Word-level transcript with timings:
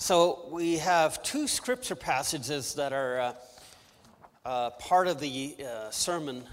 So 0.00 0.46
we 0.52 0.78
have 0.78 1.24
two 1.24 1.48
scripture 1.48 1.96
passages 1.96 2.74
that 2.74 2.92
are 2.92 3.18
uh, 3.18 3.34
uh, 4.44 4.70
part 4.70 5.08
of 5.08 5.18
the 5.18 5.56
uh, 5.60 5.90
sermon. 5.90 6.44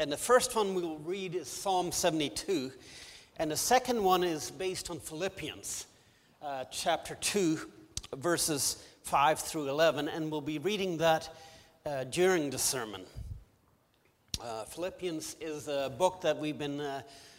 And 0.00 0.10
the 0.10 0.16
first 0.16 0.56
one 0.56 0.74
we'll 0.74 0.98
read 0.98 1.36
is 1.36 1.46
Psalm 1.46 1.92
72. 1.92 2.72
And 3.36 3.52
the 3.52 3.56
second 3.56 4.02
one 4.02 4.24
is 4.24 4.50
based 4.50 4.90
on 4.90 4.98
Philippians 4.98 5.86
uh, 6.42 6.64
chapter 6.72 7.14
2, 7.20 7.60
verses 8.16 8.84
5 9.04 9.38
through 9.38 9.68
11. 9.68 10.08
And 10.08 10.28
we'll 10.28 10.40
be 10.40 10.58
reading 10.58 10.96
that 10.96 11.32
uh, 11.86 12.02
during 12.02 12.50
the 12.50 12.58
sermon. 12.58 13.02
Uh, 14.42 14.64
Philippians 14.64 15.36
is 15.40 15.68
a 15.68 15.94
book 15.96 16.20
that 16.22 16.36
we've 16.36 16.58
been 16.58 16.82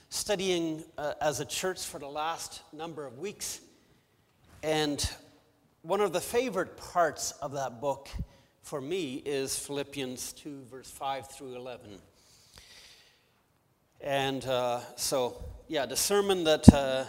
studying 0.07 0.86
as 1.20 1.41
a 1.41 1.46
church 1.46 1.84
for 1.84 2.00
the 2.00 2.07
last 2.07 2.62
number 2.71 3.05
of 3.05 3.20
weeks. 3.20 3.60
And 4.64 5.05
one 5.82 6.02
of 6.02 6.11
the 6.11 6.20
favorite 6.20 6.75
parts 6.75 7.32
of 7.42 7.54
that 7.54 7.79
book 7.79 8.10
for 8.61 8.82
me 8.82 9.24
is 9.25 9.57
Philippians 9.57 10.33
2, 10.33 10.64
verse 10.69 10.92
5 10.92 11.28
through 11.28 11.55
11. 11.55 12.00
And 14.02 14.46
uh, 14.46 14.82
so, 14.97 15.42
yeah, 15.69 15.86
the 15.86 15.96
sermon 15.96 16.43
that, 16.43 16.68
uh, 16.74 17.05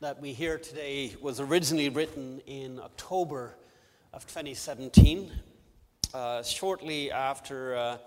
that 0.00 0.22
we 0.22 0.32
hear 0.32 0.56
today 0.56 1.16
was 1.20 1.38
originally 1.38 1.90
written 1.90 2.40
in 2.46 2.80
October 2.80 3.56
of 4.14 4.26
2017, 4.26 5.30
uh, 6.14 6.42
shortly 6.42 7.12
after 7.12 7.76
uh, 7.76 7.98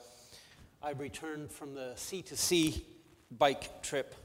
I 0.81 0.91
returned 0.93 1.51
from 1.51 1.75
the 1.75 1.93
C2C 1.95 2.81
bike 3.37 3.83
trip. 3.83 4.15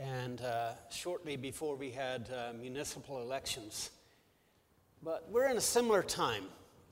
And 0.00 0.40
uh, 0.40 0.70
shortly 0.90 1.36
before 1.36 1.76
we 1.76 1.90
had 1.90 2.30
uh, 2.34 2.54
municipal 2.58 3.20
elections. 3.20 3.90
But 5.02 5.30
we're 5.30 5.46
in 5.50 5.58
a 5.58 5.60
similar 5.60 6.02
time, 6.02 6.44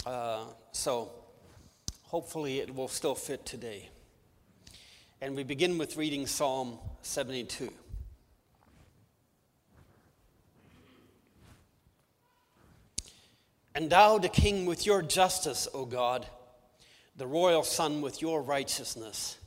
uh, 0.05 0.45
so 0.73 1.11
hopefully 2.03 2.59
it 2.59 2.75
will 2.75 2.89
still 2.89 3.15
fit 3.15 3.47
today. 3.47 3.89
And 5.23 5.35
we 5.35 5.43
begin 5.43 5.79
with 5.79 5.97
reading 5.97 6.27
Psalm 6.27 6.79
72. 7.01 7.73
Endow 13.75 14.19
the 14.19 14.29
king, 14.29 14.67
with 14.67 14.85
your 14.85 15.01
justice, 15.01 15.67
O 15.73 15.87
God, 15.87 16.27
the 17.17 17.27
royal 17.27 17.63
son 17.63 18.03
with 18.03 18.21
your 18.21 18.43
righteousness. 18.43 19.39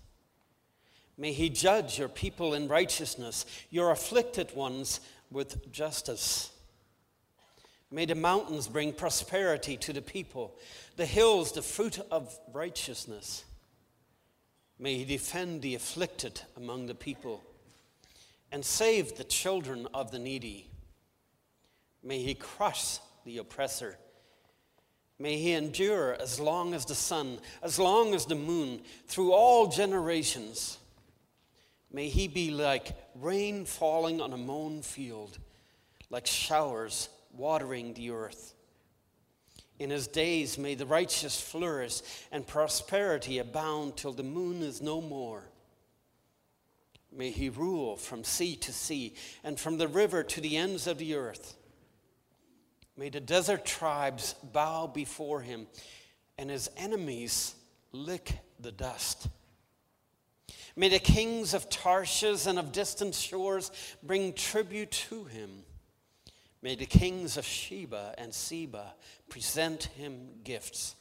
May 1.21 1.33
he 1.33 1.49
judge 1.49 1.99
your 1.99 2.09
people 2.09 2.55
in 2.55 2.67
righteousness, 2.67 3.45
your 3.69 3.91
afflicted 3.91 4.55
ones 4.55 5.01
with 5.29 5.71
justice. 5.71 6.49
May 7.91 8.05
the 8.05 8.15
mountains 8.15 8.67
bring 8.67 8.91
prosperity 8.91 9.77
to 9.77 9.93
the 9.93 10.01
people, 10.01 10.57
the 10.95 11.05
hills 11.05 11.51
the 11.51 11.61
fruit 11.61 11.99
of 12.09 12.35
righteousness. 12.51 13.45
May 14.79 14.97
he 14.97 15.05
defend 15.05 15.61
the 15.61 15.75
afflicted 15.75 16.41
among 16.57 16.87
the 16.87 16.95
people 16.95 17.43
and 18.51 18.65
save 18.65 19.15
the 19.15 19.23
children 19.23 19.87
of 19.93 20.09
the 20.09 20.17
needy. 20.17 20.71
May 22.01 22.23
he 22.23 22.33
crush 22.33 22.97
the 23.25 23.37
oppressor 23.37 23.95
May 25.21 25.37
he 25.37 25.51
endure 25.51 26.17
as 26.19 26.39
long 26.39 26.73
as 26.73 26.83
the 26.83 26.95
sun, 26.95 27.37
as 27.61 27.77
long 27.77 28.15
as 28.15 28.25
the 28.25 28.33
moon, 28.33 28.81
through 29.05 29.33
all 29.33 29.67
generations. 29.67 30.79
May 31.93 32.07
he 32.07 32.27
be 32.27 32.51
like 32.51 32.95
rain 33.15 33.65
falling 33.65 34.21
on 34.21 34.33
a 34.33 34.37
mown 34.37 34.81
field, 34.81 35.37
like 36.09 36.25
showers 36.25 37.09
watering 37.33 37.93
the 37.93 38.11
earth. 38.11 38.53
In 39.79 39.89
his 39.89 40.07
days 40.07 40.57
may 40.57 40.75
the 40.75 40.85
righteous 40.85 41.41
flourish 41.41 42.01
and 42.31 42.45
prosperity 42.45 43.39
abound 43.39 43.97
till 43.97 44.13
the 44.13 44.23
moon 44.23 44.61
is 44.61 44.81
no 44.81 45.01
more. 45.01 45.43
May 47.11 47.31
he 47.31 47.49
rule 47.49 47.97
from 47.97 48.23
sea 48.23 48.55
to 48.57 48.71
sea 48.71 49.15
and 49.43 49.59
from 49.59 49.77
the 49.77 49.87
river 49.87 50.23
to 50.23 50.39
the 50.39 50.55
ends 50.55 50.87
of 50.87 50.97
the 50.97 51.15
earth. 51.15 51.55
May 52.95 53.09
the 53.09 53.19
desert 53.19 53.65
tribes 53.65 54.35
bow 54.53 54.87
before 54.87 55.41
him 55.41 55.67
and 56.37 56.49
his 56.49 56.69
enemies 56.77 57.55
lick 57.91 58.37
the 58.59 58.71
dust. 58.71 59.27
May 60.75 60.89
the 60.89 60.99
kings 60.99 61.53
of 61.53 61.69
Tarshish 61.69 62.45
and 62.45 62.57
of 62.57 62.71
distant 62.71 63.15
shores 63.15 63.71
bring 64.01 64.33
tribute 64.33 64.91
to 64.91 65.25
him. 65.25 65.63
May 66.61 66.75
the 66.75 66.85
kings 66.85 67.37
of 67.37 67.45
Sheba 67.45 68.15
and 68.17 68.33
Seba 68.33 68.93
present 69.29 69.85
him 69.95 70.29
gifts. 70.43 70.95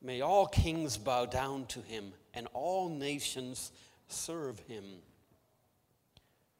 May 0.00 0.20
all 0.20 0.46
kings 0.46 0.96
bow 0.96 1.26
down 1.26 1.66
to 1.66 1.80
him 1.82 2.12
and 2.32 2.46
all 2.52 2.88
nations 2.88 3.72
serve 4.08 4.58
him. 4.60 4.84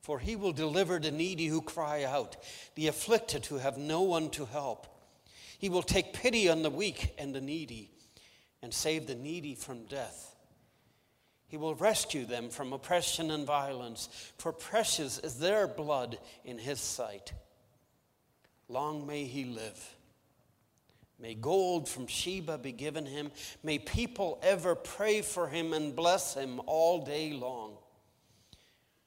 For 0.01 0.19
he 0.19 0.37
will 0.37 0.53
deliver 0.53 0.99
the 0.99 1.11
needy 1.11 1.47
who 1.47 1.61
cry 1.61 2.05
out, 2.05 2.37
the 2.75 2.89
afflicted 2.89 3.47
who 3.47 3.59
have 3.59 3.79
no 3.79 4.03
one 4.03 4.31
to 4.31 4.45
help. 4.45 4.87
He 5.59 5.69
will 5.69 5.83
take 5.83 6.13
pity 6.13 6.49
on 6.49 6.63
the 6.63 6.71
weak 6.71 7.15
and 7.19 7.35
the 7.35 7.41
needy 7.41 7.91
and 8.63 8.73
save 8.73 9.07
the 9.07 9.15
needy 9.15 9.55
from 9.55 9.85
death. 9.87 10.36
He 11.49 11.57
will 11.57 11.75
rescue 11.75 12.25
them 12.25 12.49
from 12.51 12.73
oppression 12.73 13.31
and 13.31 13.47
violence, 13.47 14.09
for 14.39 14.53
precious 14.53 15.19
is 15.19 15.39
their 15.39 15.69
blood 15.69 16.19
in 16.45 16.59
his 16.59 16.81
sight. 16.81 17.33
Long 18.69 19.07
may 19.07 19.25
he 19.25 19.45
live. 19.45 19.97
May 21.19 21.35
gold 21.35 21.89
from 21.89 22.07
Sheba 22.07 22.59
be 22.59 22.73
given 22.73 23.07
him. 23.07 23.31
May 23.63 23.79
people 23.79 24.39
ever 24.43 24.75
pray 24.75 25.23
for 25.23 25.49
him 25.49 25.73
and 25.73 25.97
bless 25.97 26.35
him 26.35 26.61
all 26.67 27.05
day 27.05 27.33
long. 27.33 27.79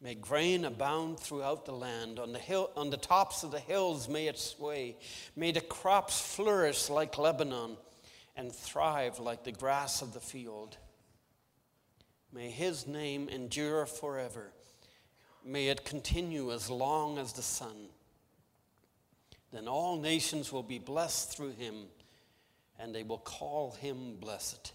May 0.02 0.16
grain 0.16 0.64
abound 0.64 1.20
throughout 1.20 1.66
the 1.66 1.74
land. 1.74 2.20
On 2.20 2.32
the, 2.32 2.40
hill, 2.40 2.72
on 2.78 2.90
the 2.90 2.98
tops 2.98 3.44
of 3.44 3.52
the 3.52 3.60
hills 3.60 4.08
may 4.08 4.28
it 4.28 4.40
sway. 4.40 4.96
May 5.36 5.52
the 5.52 5.62
crops 5.62 6.20
flourish 6.36 6.90
like 6.90 7.18
Lebanon 7.18 7.76
and 8.36 8.52
thrive 8.52 9.20
like 9.20 9.44
the 9.44 9.52
grass 9.52 10.02
of 10.02 10.14
the 10.14 10.22
field. 10.22 10.78
May 12.32 12.50
his 12.50 12.86
name 12.86 13.28
endure 13.30 13.86
forever. 13.86 14.52
May 15.44 15.68
it 15.70 15.86
continue 15.86 16.52
as 16.52 16.70
long 16.70 17.18
as 17.18 17.34
the 17.34 17.42
sun. 17.42 17.90
Then 19.52 19.68
all 19.68 19.98
nations 19.98 20.52
will 20.52 20.64
be 20.64 20.78
blessed 20.78 21.36
through 21.36 21.52
him, 21.52 21.86
and 22.78 22.94
they 22.94 23.04
will 23.04 23.18
call 23.18 23.72
him 23.72 24.16
blessed. 24.20 24.74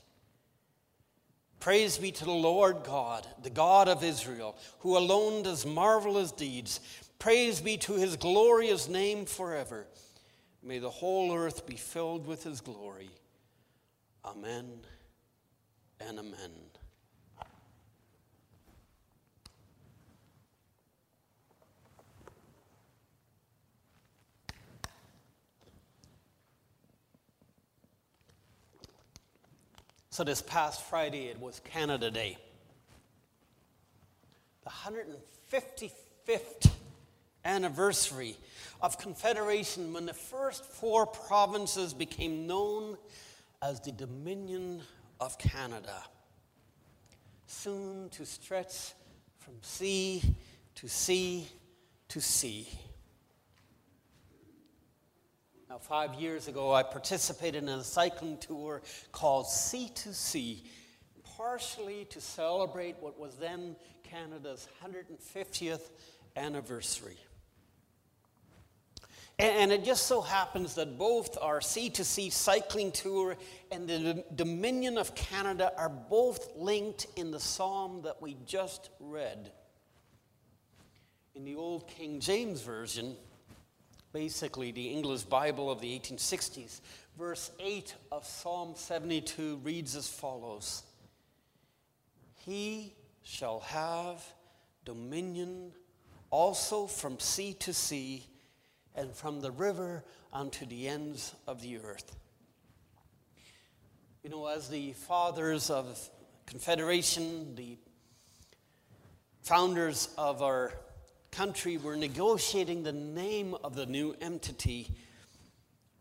Praise 1.60 1.97
be 1.97 2.10
to 2.10 2.25
the 2.25 2.31
Lord 2.31 2.82
God, 2.84 3.26
the 3.42 3.50
God 3.50 3.88
of 3.88 4.03
Israel, 4.03 4.56
who 4.81 4.98
alone 4.98 5.44
does 5.44 5.65
marvelous 5.65 6.32
deeds. 6.32 6.81
Praise 7.19 7.60
be 7.60 7.76
to 7.78 7.94
his 7.94 8.16
glorious 8.16 8.88
name 8.88 9.25
forever. 9.25 9.86
May 10.62 10.78
the 10.78 10.91
whole 10.91 11.34
earth 11.34 11.66
be 11.66 11.76
filled 11.76 12.26
with 12.26 12.42
his 12.42 12.60
glory. 12.60 13.10
Amen 14.25 14.66
and 16.00 16.19
amen. 16.19 16.50
So, 30.15 30.23
this 30.23 30.43
past 30.43 30.81
Friday, 30.83 31.27
it 31.27 31.41
was 31.41 31.59
Canada 31.59 32.09
Day. 32.09 32.39
The 34.63 34.71
155th 34.71 36.71
anniversary 37.45 38.37
of 38.81 38.97
Confederation 38.97 39.93
when 39.93 40.07
the 40.07 40.15
first 40.15 40.65
four 40.65 41.05
provinces 41.05 41.93
became 41.93 42.47
known 42.47 42.97
as 43.61 43.81
the 43.81 43.91
Dominion 43.91 44.83
of 45.19 45.37
Canada. 45.37 46.05
Soon 47.49 48.09
to 48.10 48.25
stretch 48.25 48.93
from 49.39 49.55
sea 49.63 50.22
to 50.77 50.87
sea 50.87 51.49
to 52.10 52.21
sea. 52.21 52.69
Now, 55.74 55.80
five 55.80 56.15
years 56.15 56.47
ago, 56.47 56.72
I 56.72 56.84
participated 56.84 57.65
in 57.65 57.68
a 57.68 57.82
cycling 57.82 58.38
tour 58.38 58.80
called 59.10 59.48
Sea 59.48 59.88
to 59.88 60.15
Sea, 60.15 60.62
partially 61.36 62.04
to 62.10 62.21
celebrate 62.21 62.94
what 63.00 63.18
was 63.18 63.34
then 63.34 63.74
Canada's 64.04 64.68
150th 64.84 65.91
anniversary. 66.36 67.16
And 69.41 69.72
it 69.72 69.84
just 69.84 70.06
so 70.06 70.21
happens 70.21 70.76
that 70.76 70.97
both 70.97 71.36
our 71.42 71.60
Sea 71.60 71.91
to 71.91 72.04
Sea 72.04 72.30
cycling 72.30 72.92
tour 72.92 73.36
and 73.72 73.88
the 73.88 74.24
Dominion 74.32 74.97
of 74.97 75.16
Canada 75.16 75.72
are 75.76 75.88
both 75.88 76.54
linked 76.54 77.09
in 77.16 77.32
the 77.32 77.41
psalm 77.41 78.03
that 78.04 78.22
we 78.22 78.36
just 78.47 78.91
read. 79.00 79.50
In 81.34 81.44
the 81.44 81.56
Old 81.56 81.88
King 81.88 82.21
James 82.21 82.62
Version, 82.62 83.16
basically 84.15 84.71
the 84.71 84.87
English 84.87 85.22
Bible 85.25 85.71
of 85.71 85.81
the 85.81 85.99
1860s. 85.99 86.81
Verse 87.19 87.51
8 87.59 87.95
of 88.13 88.25
Psalm 88.25 88.75
72 88.77 89.61
reads 89.65 89.97
as 89.97 90.09
follows 90.09 90.84
He 92.37 92.95
shall 93.22 93.61
have 93.61 94.25
dominion 94.84 95.72
also 96.31 96.87
from 96.87 97.19
sea 97.19 97.55
to 97.55 97.75
sea 97.75 98.25
and 98.95 99.13
from 99.13 99.41
the 99.41 99.51
river 99.51 100.05
unto 100.33 100.65
the 100.65 100.89
ends 100.89 101.34
of 101.49 101.60
the 101.60 101.78
earth. 101.78 102.15
You 104.22 104.31
know, 104.31 104.47
as 104.47 104.69
the 104.69 104.93
fathers 104.93 105.71
of 105.71 105.99
Confederation, 106.47 107.57
the 107.57 107.78
founders 109.43 110.09
of 110.17 110.41
our 110.41 110.72
country 111.34 111.77
were 111.77 111.97
negotiating 111.97 112.83
the 112.83 112.92
name 112.92 113.57
of 113.65 113.75
the 113.75 113.86
new 113.86 114.15
entity, 114.21 114.89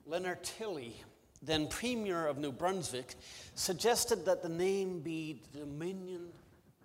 Leonard 0.06 0.44
Tilley, 0.44 0.96
then 1.42 1.68
Premier 1.68 2.28
of 2.28 2.38
New 2.38 2.52
Brunswick, 2.52 3.16
suggested 3.56 4.26
that 4.26 4.44
the 4.44 4.50
name 4.50 5.00
be 5.00 5.42
Dominion 5.52 6.28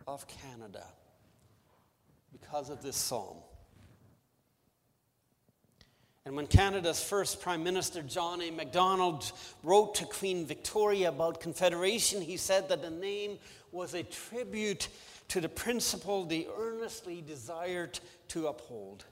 of 0.07 0.27
Canada 0.27 0.85
because 2.33 2.71
of 2.71 2.83
this 2.83 2.97
psalm. 2.97 3.37
And 6.25 6.35
when 6.35 6.47
Canada's 6.47 7.03
first 7.03 7.41
Prime 7.41 7.63
Minister, 7.63 8.03
John 8.03 8.43
A. 8.43 8.51
Macdonald, 8.51 9.31
wrote 9.63 9.95
to 9.97 10.05
Queen 10.05 10.47
Victoria 10.47 11.09
about 11.09 11.41
Confederation, 11.41 12.21
he 12.21 12.37
said 12.37 12.69
that 12.69 12.83
the 12.83 12.91
name 12.91 13.39
was 13.73 13.95
a 13.95 14.03
tribute 14.03 14.89
to 15.29 15.41
the 15.41 15.49
principle 15.49 16.25
they 16.25 16.47
earnestly 16.59 17.23
desired 17.27 18.01
to 18.29 18.47
uphold. 18.47 19.05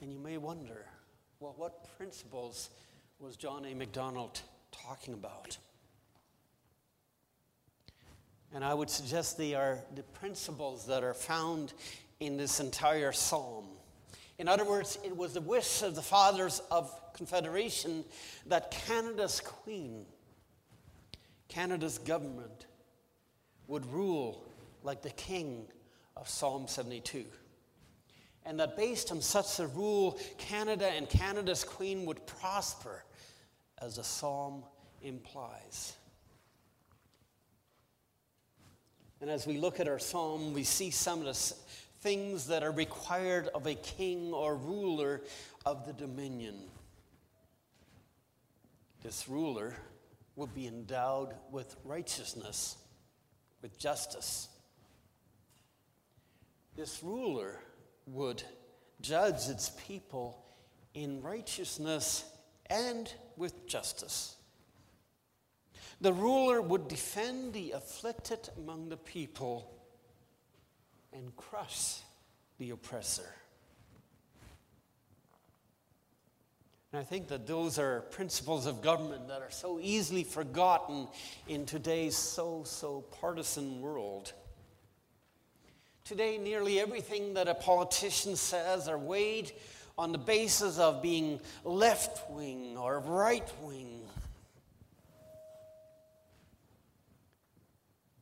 And 0.00 0.12
you 0.12 0.18
may 0.18 0.38
wonder, 0.38 0.86
well, 1.40 1.54
what 1.56 1.88
principles 1.96 2.70
was 3.18 3.36
John 3.36 3.64
A. 3.64 3.74
Macdonald 3.74 4.40
talking 4.70 5.14
about? 5.14 5.56
And 8.54 8.64
I 8.64 8.72
would 8.72 8.88
suggest 8.88 9.36
they 9.36 9.54
are 9.54 9.78
the 9.94 10.02
principles 10.02 10.86
that 10.86 11.04
are 11.04 11.14
found 11.14 11.72
in 12.20 12.36
this 12.36 12.60
entire 12.60 13.12
psalm. 13.12 13.66
In 14.38 14.48
other 14.48 14.64
words, 14.64 14.98
it 15.04 15.16
was 15.16 15.34
the 15.34 15.40
wish 15.40 15.82
of 15.82 15.94
the 15.94 16.02
fathers 16.02 16.62
of 16.70 16.94
Confederation 17.12 18.04
that 18.46 18.70
Canada's 18.70 19.40
queen, 19.40 20.06
Canada's 21.48 21.98
government, 21.98 22.66
would 23.66 23.84
rule 23.92 24.44
like 24.82 25.02
the 25.02 25.10
king 25.10 25.66
of 26.18 26.28
Psalm 26.28 26.66
72. 26.66 27.24
And 28.44 28.60
that 28.60 28.76
based 28.76 29.10
on 29.12 29.20
such 29.20 29.58
a 29.60 29.66
rule, 29.66 30.18
Canada 30.38 30.86
and 30.86 31.08
Canada's 31.08 31.64
queen 31.64 32.06
would 32.06 32.26
prosper, 32.26 33.04
as 33.80 33.96
the 33.96 34.04
psalm 34.04 34.64
implies. 35.02 35.94
And 39.20 39.30
as 39.30 39.46
we 39.46 39.58
look 39.58 39.80
at 39.80 39.88
our 39.88 39.98
psalm, 39.98 40.54
we 40.54 40.64
see 40.64 40.90
some 40.90 41.20
of 41.20 41.26
the 41.26 41.54
things 42.00 42.46
that 42.46 42.62
are 42.62 42.70
required 42.70 43.48
of 43.54 43.66
a 43.66 43.74
king 43.74 44.32
or 44.32 44.54
ruler 44.56 45.22
of 45.66 45.86
the 45.86 45.92
dominion. 45.92 46.56
This 49.02 49.28
ruler 49.28 49.74
would 50.36 50.54
be 50.54 50.66
endowed 50.66 51.34
with 51.50 51.76
righteousness, 51.84 52.76
with 53.60 53.78
justice. 53.78 54.48
This 56.78 57.02
ruler 57.02 57.58
would 58.06 58.40
judge 59.00 59.48
its 59.48 59.72
people 59.88 60.44
in 60.94 61.20
righteousness 61.22 62.24
and 62.66 63.12
with 63.36 63.66
justice. 63.66 64.36
The 66.00 66.12
ruler 66.12 66.62
would 66.62 66.86
defend 66.86 67.52
the 67.52 67.72
afflicted 67.72 68.48
among 68.56 68.90
the 68.90 68.96
people 68.96 69.74
and 71.12 71.34
crush 71.34 71.96
the 72.58 72.70
oppressor. 72.70 73.28
And 76.92 77.00
I 77.00 77.04
think 77.04 77.26
that 77.26 77.48
those 77.48 77.80
are 77.80 78.02
principles 78.02 78.66
of 78.66 78.82
government 78.82 79.26
that 79.26 79.42
are 79.42 79.50
so 79.50 79.80
easily 79.80 80.22
forgotten 80.22 81.08
in 81.48 81.66
today's 81.66 82.16
so, 82.16 82.62
so 82.64 83.00
partisan 83.20 83.80
world. 83.80 84.32
Today, 86.08 86.38
nearly 86.38 86.80
everything 86.80 87.34
that 87.34 87.48
a 87.48 87.54
politician 87.54 88.34
says 88.34 88.88
are 88.88 88.96
weighed 88.96 89.52
on 89.98 90.10
the 90.10 90.16
basis 90.16 90.78
of 90.78 91.02
being 91.02 91.38
left 91.64 92.30
wing 92.30 92.78
or 92.78 93.00
right 93.00 93.46
wing. 93.60 94.00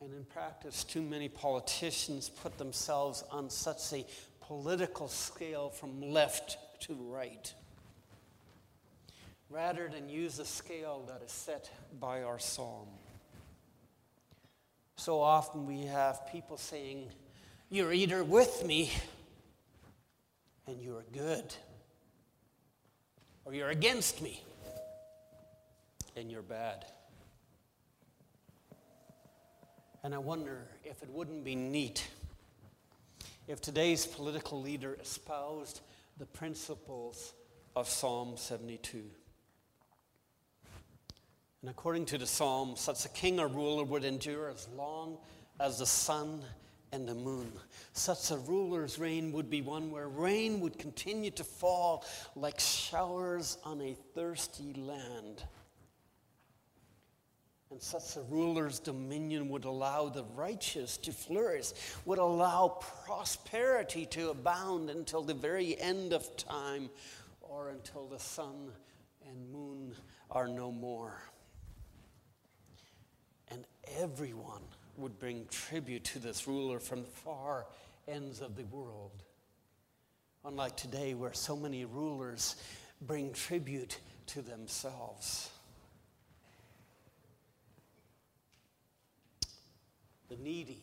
And 0.00 0.12
in 0.12 0.25
practice, 0.25 0.83
too 0.83 1.00
many 1.00 1.29
politicians 1.29 2.29
put 2.29 2.59
themselves 2.59 3.23
on 3.31 3.49
such 3.50 3.93
a 3.93 4.05
political 4.41 5.06
scale 5.06 5.71
from 5.71 6.00
left 6.00 6.59
to 6.88 6.94
right, 6.94 7.55
rather 9.49 9.88
than 9.88 10.09
use 10.09 10.41
a 10.41 10.44
scale 10.44 11.05
that 11.06 11.23
is 11.25 11.31
set 11.31 11.71
by 12.00 12.25
our 12.25 12.41
psalm. 12.41 12.88
So 14.97 15.21
often 15.21 15.67
we 15.67 15.83
have 15.83 16.27
people 16.33 16.56
saying, 16.56 17.11
You're 17.69 17.93
either 17.93 18.23
with 18.23 18.65
me 18.65 18.93
and 20.69 20.81
you're 20.81 21.05
good, 21.13 21.53
or 23.45 23.55
you're 23.55 23.71
against 23.71 24.23
me 24.23 24.41
and 26.17 26.31
you're 26.31 26.43
bad. 26.43 26.85
And 30.05 30.15
I 30.15 30.19
wonder 30.19 30.69
if 30.85 31.03
it 31.03 31.11
wouldn't 31.11 31.43
be 31.45 31.57
neat 31.57 32.07
if 33.49 33.61
today's 33.61 34.07
political 34.07 34.61
leader 34.61 34.97
espoused 35.03 35.81
the 36.19 36.27
principles 36.27 37.33
of 37.75 37.89
Psalm 37.89 38.37
72. 38.37 39.03
And 41.62 41.71
according 41.71 42.07
to 42.07 42.19
the 42.19 42.27
psalm, 42.29 42.75
such 42.77 43.05
a 43.05 43.09
king 43.09 43.41
or 43.41 43.49
ruler 43.49 43.83
would 43.83 44.05
endure 44.05 44.51
as 44.51 44.69
long 44.77 45.19
as 45.59 45.81
the 45.81 45.87
sun 45.87 46.43
and 46.93 47.09
the 47.09 47.15
moon. 47.15 47.53
Such 47.93 48.31
a 48.31 48.37
ruler's 48.37 48.99
reign 48.99 49.33
would 49.33 49.50
be 49.50 49.61
one 49.61 49.91
where 49.91 50.09
rain 50.09 50.61
would 50.61 50.79
continue 50.79 51.31
to 51.33 51.44
fall 51.44 52.05
like 52.35 52.61
showers 52.61 53.59
on 53.64 53.81
a 53.81 53.97
thirsty 54.14 54.73
land. 54.75 55.43
And 57.71 57.83
such 57.83 58.16
a 58.16 58.23
ruler's 58.23 58.78
dominion 58.78 59.49
would 59.49 59.64
allow 59.64 60.09
the 60.09 60.25
righteous 60.37 60.97
to 60.99 61.12
flourish, 61.12 61.73
would 62.05 62.19
allow 62.19 62.78
prosperity 63.07 64.07
to 64.07 64.31
abound 64.31 64.88
until 64.88 65.23
the 65.23 65.35
very 65.35 65.78
end 65.81 66.12
of 66.12 66.37
time 66.37 66.88
or 67.40 67.71
until 67.71 68.07
the 68.07 68.21
sun 68.21 68.71
and 69.28 69.52
moon 69.52 69.95
are 70.31 70.47
no 70.47 70.71
more. 70.71 71.21
And 73.49 73.64
everyone 73.99 74.62
would 74.99 75.19
bring 75.19 75.47
tribute 75.50 76.05
to 76.05 76.19
this 76.19 76.47
ruler 76.47 76.79
from 76.79 77.03
the 77.03 77.09
far 77.09 77.67
ends 78.09 78.41
of 78.41 78.57
the 78.57 78.65
world. 78.65 79.23
Unlike 80.45 80.76
today, 80.76 81.15
where 81.15 81.33
so 81.33 81.57
many 81.57 81.85
rulers 81.85 82.57
bring 83.00 83.33
tribute 83.33 83.99
to 84.26 84.43
themselves. 84.43 85.50
the 90.29 90.37
needy, 90.37 90.83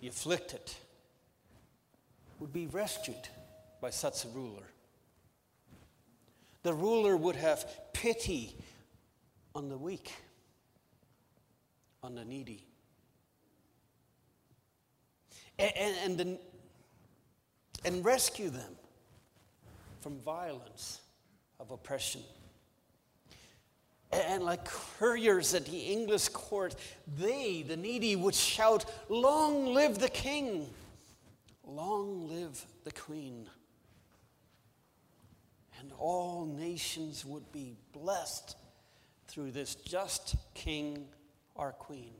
the 0.00 0.08
afflicted 0.08 0.72
would 2.38 2.52
be 2.52 2.66
rescued 2.66 3.28
by 3.80 3.90
such 3.90 4.24
a 4.24 4.28
ruler. 4.28 4.64
The 6.62 6.74
ruler 6.74 7.16
would 7.16 7.36
have 7.36 7.66
pity 7.92 8.56
on 9.54 9.68
the 9.68 9.76
weak, 9.76 10.12
on 12.04 12.14
the 12.14 12.24
needy. 12.24 12.66
And, 15.58 15.72
and, 15.76 16.20
and, 16.20 16.38
and 17.84 18.04
rescue 18.04 18.50
them 18.50 18.76
from 20.00 20.18
violence 20.20 21.00
of 21.58 21.70
oppression. 21.70 22.20
And 24.12 24.44
like 24.44 24.66
couriers 24.66 25.54
at 25.54 25.64
the 25.64 25.78
English 25.78 26.28
court, 26.28 26.76
they, 27.16 27.64
the 27.66 27.76
needy, 27.76 28.16
would 28.16 28.34
shout, 28.34 28.84
Long 29.08 29.72
live 29.72 29.98
the 29.98 30.10
king! 30.10 30.68
Long 31.66 32.28
live 32.28 32.64
the 32.84 32.92
queen! 32.92 33.48
And 35.80 35.90
all 35.98 36.44
nations 36.44 37.24
would 37.24 37.50
be 37.50 37.76
blessed 37.92 38.56
through 39.26 39.52
this 39.52 39.74
just 39.74 40.36
king 40.52 41.06
or 41.54 41.72
queen. 41.72 42.14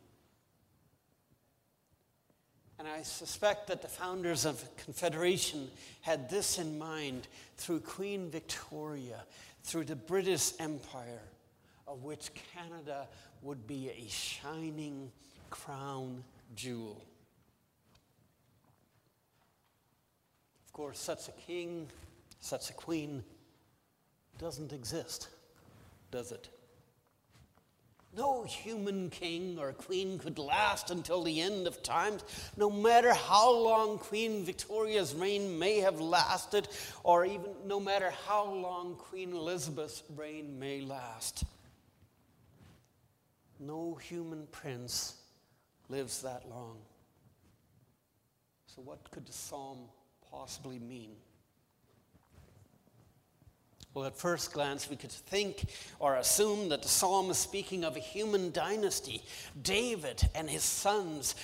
And 2.79 2.89
I 2.89 3.03
suspect 3.03 3.69
that 3.69 3.83
the 3.83 3.89
founders 3.89 4.45
of 4.45 4.65
Confederation 4.77 5.71
had 6.01 6.29
this 6.29 6.59
in 6.59 6.79
mind 6.79 7.29
through 7.57 7.81
Queen 7.81 8.31
Victoria, 8.31 9.25
through 9.63 9.85
the 9.85 9.97
British 9.97 10.53
Empire, 10.59 11.23
of 11.87 12.03
which 12.03 12.31
Canada 12.53 13.07
would 13.43 13.67
be 13.67 13.91
a 13.91 14.09
shining 14.09 15.11
crown 15.51 16.25
jewel. 16.57 17.05
Of 20.67 20.73
course, 20.73 20.99
such 20.99 21.29
a 21.29 21.33
king, 21.33 21.87
such 22.41 22.71
a 22.71 22.73
queen 22.73 23.23
doesn't 24.39 24.73
exist, 24.73 25.29
does 26.11 26.33
it? 26.33 26.49
No 28.17 28.45
human 28.45 29.11
king 29.11 29.59
or 29.59 29.73
queen 29.73 30.19
could 30.19 30.39
last 30.39 30.91
until 30.91 31.25
the 31.25 31.41
end 31.41 31.67
of 31.67 31.83
times, 31.83 32.23
no 32.57 32.71
matter 32.71 33.13
how 33.13 33.51
long 33.51 33.99
Queen 33.99 34.45
Victoria's 34.45 35.15
reign 35.15 35.59
may 35.59 35.81
have 35.81 36.01
lasted, 36.01 36.69
or 37.03 37.25
even 37.25 37.51
no 37.67 37.81
matter 37.81 38.13
how 38.27 38.45
long 38.45 38.95
Queen 38.95 39.33
Elizabeth's 39.33 40.05
reign 40.17 40.59
may 40.61 40.81
last. 40.81 41.45
No 43.59 43.95
human 43.95 44.47
prince 44.53 45.17
lives 45.89 46.23
that 46.23 46.49
long. 46.49 46.77
So, 48.67 48.83
what 48.83 49.11
could 49.11 49.27
the 49.27 49.33
psalm 49.33 49.79
possibly 50.31 50.79
mean? 50.79 51.17
Well, 53.95 54.07
at 54.07 54.17
first 54.17 54.53
glance, 54.53 54.91
we 54.91 54.97
could 54.97 55.13
think 55.13 55.67
or 56.01 56.17
assume 56.17 56.69
that 56.71 56.83
the 56.83 56.89
psalm 56.89 57.31
is 57.31 57.39
speaking 57.39 57.85
of 57.85 57.95
a 57.97 58.01
human 58.01 58.51
dynasty, 58.51 59.23
David 59.63 60.29
and 60.35 60.51
his 60.51 60.65
sons, 60.65 61.37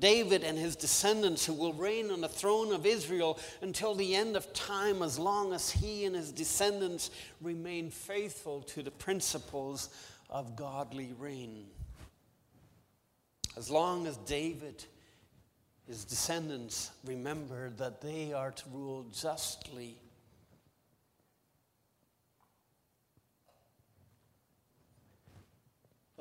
David 0.00 0.42
and 0.42 0.58
his 0.58 0.74
descendants, 0.74 1.46
who 1.46 1.52
will 1.52 1.72
reign 1.72 2.10
on 2.10 2.20
the 2.20 2.28
throne 2.28 2.72
of 2.72 2.84
Israel 2.84 3.38
until 3.62 3.94
the 3.94 4.16
end 4.16 4.34
of 4.34 4.52
time, 4.52 5.02
as 5.02 5.20
long 5.20 5.52
as 5.52 5.70
he 5.70 6.04
and 6.04 6.16
his 6.16 6.32
descendants 6.32 7.12
remain 7.40 7.90
faithful 7.90 8.62
to 8.62 8.82
the 8.82 8.90
principles 8.90 9.88
of 10.28 10.56
godly 10.56 11.12
reign. 11.16 11.66
As 13.56 13.70
long 13.70 14.08
as 14.08 14.16
David, 14.16 14.84
his 15.86 16.04
descendants, 16.04 16.90
remember 17.04 17.70
that 17.76 18.00
they 18.00 18.32
are 18.32 18.50
to 18.50 18.64
rule 18.72 19.06
justly 19.12 19.96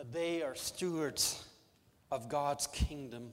that 0.04 0.12
they 0.12 0.42
are 0.42 0.54
stewards 0.56 1.42
of 2.12 2.28
God's 2.28 2.68
kingdom, 2.68 3.32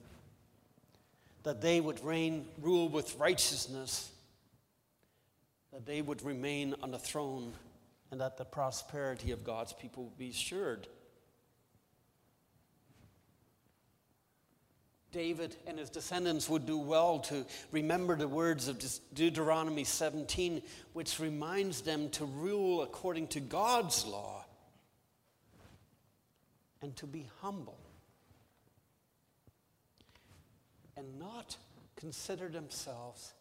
that 1.43 1.59
they 1.59 1.81
would 1.81 2.01
reign, 2.01 2.45
rule 2.61 2.87
with 2.87 3.17
righteousness, 3.17 4.09
that 5.73 5.85
they 5.85 6.01
would 6.01 6.23
remain 6.23 6.73
on 6.81 6.91
the 6.91 6.97
throne, 6.97 7.51
and 8.09 8.21
that 8.21 8.37
the 8.37 8.45
prosperity 8.45 9.31
of 9.31 9.43
God's 9.43 9.73
people 9.73 10.05
would 10.05 10.17
be 10.17 10.29
assured. 10.29 10.87
David 15.11 15.57
and 15.67 15.77
his 15.77 15.89
descendants 15.89 16.47
would 16.47 16.65
do 16.65 16.77
well 16.77 17.19
to 17.19 17.45
remember 17.73 18.15
the 18.15 18.29
words 18.29 18.69
of 18.69 18.81
Deuteronomy 19.13 19.83
17, 19.83 20.61
which 20.93 21.19
reminds 21.19 21.81
them 21.81 22.09
to 22.11 22.23
rule 22.23 22.81
according 22.81 23.27
to 23.27 23.41
God's 23.41 24.05
law 24.05 24.45
and 26.81 26.95
to 26.97 27.05
be 27.05 27.27
humble 27.41 27.77
and 30.97 31.19
not 31.19 31.57
consider 31.95 32.47
themselves 32.47 33.33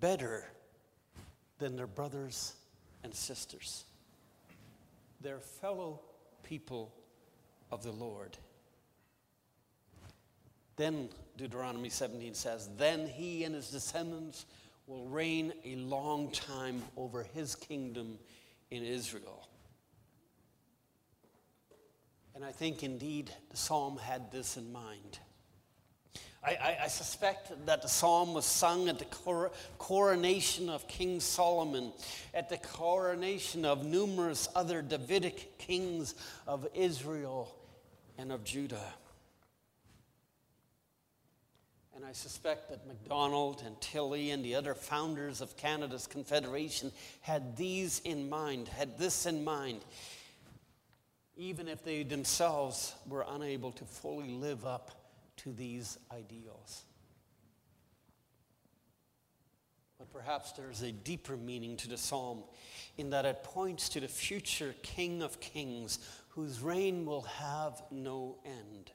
better 0.00 0.44
than 1.58 1.76
their 1.76 1.86
brothers 1.86 2.54
and 3.02 3.14
sisters, 3.14 3.84
their 5.20 5.38
fellow 5.38 6.00
people 6.42 6.92
of 7.70 7.82
the 7.82 7.92
Lord. 7.92 8.36
Then 10.76 11.08
Deuteronomy 11.36 11.88
17 11.88 12.34
says, 12.34 12.68
Then 12.76 13.06
he 13.06 13.44
and 13.44 13.54
his 13.54 13.70
descendants 13.70 14.46
will 14.86 15.06
reign 15.06 15.52
a 15.64 15.76
long 15.76 16.30
time 16.30 16.82
over 16.96 17.22
his 17.22 17.54
kingdom 17.54 18.18
in 18.70 18.84
Israel. 18.84 19.48
And 22.34 22.44
I 22.44 22.50
think 22.50 22.82
indeed 22.82 23.30
the 23.50 23.56
psalm 23.56 23.96
had 23.96 24.32
this 24.32 24.56
in 24.56 24.72
mind. 24.72 25.18
I, 26.44 26.50
I, 26.50 26.78
I 26.84 26.88
suspect 26.88 27.52
that 27.66 27.80
the 27.82 27.88
psalm 27.88 28.34
was 28.34 28.44
sung 28.44 28.88
at 28.88 28.98
the 28.98 29.04
cor- 29.06 29.52
coronation 29.78 30.68
of 30.68 30.86
King 30.88 31.20
Solomon, 31.20 31.92
at 32.34 32.48
the 32.48 32.58
coronation 32.58 33.64
of 33.64 33.86
numerous 33.86 34.48
other 34.54 34.82
Davidic 34.82 35.58
kings 35.58 36.14
of 36.46 36.66
Israel 36.74 37.54
and 38.18 38.30
of 38.30 38.44
Judah. 38.44 38.92
And 41.96 42.04
I 42.04 42.12
suspect 42.12 42.70
that 42.70 42.86
MacDonald 42.88 43.62
and 43.64 43.80
Tilley 43.80 44.32
and 44.32 44.44
the 44.44 44.56
other 44.56 44.74
founders 44.74 45.40
of 45.40 45.56
Canada's 45.56 46.08
Confederation 46.08 46.90
had 47.20 47.56
these 47.56 48.00
in 48.00 48.28
mind, 48.28 48.66
had 48.66 48.98
this 48.98 49.26
in 49.26 49.44
mind 49.44 49.80
even 51.36 51.68
if 51.68 51.84
they 51.84 52.02
themselves 52.02 52.94
were 53.08 53.24
unable 53.28 53.72
to 53.72 53.84
fully 53.84 54.28
live 54.28 54.64
up 54.64 54.90
to 55.36 55.52
these 55.52 55.98
ideals. 56.12 56.84
But 59.98 60.12
perhaps 60.12 60.52
there's 60.52 60.82
a 60.82 60.92
deeper 60.92 61.36
meaning 61.36 61.76
to 61.78 61.88
the 61.88 61.96
psalm 61.96 62.44
in 62.98 63.10
that 63.10 63.24
it 63.24 63.42
points 63.42 63.88
to 63.90 64.00
the 64.00 64.08
future 64.08 64.74
King 64.82 65.22
of 65.22 65.40
Kings 65.40 65.98
whose 66.28 66.60
reign 66.60 67.06
will 67.06 67.22
have 67.22 67.82
no 67.90 68.36
end. 68.44 68.90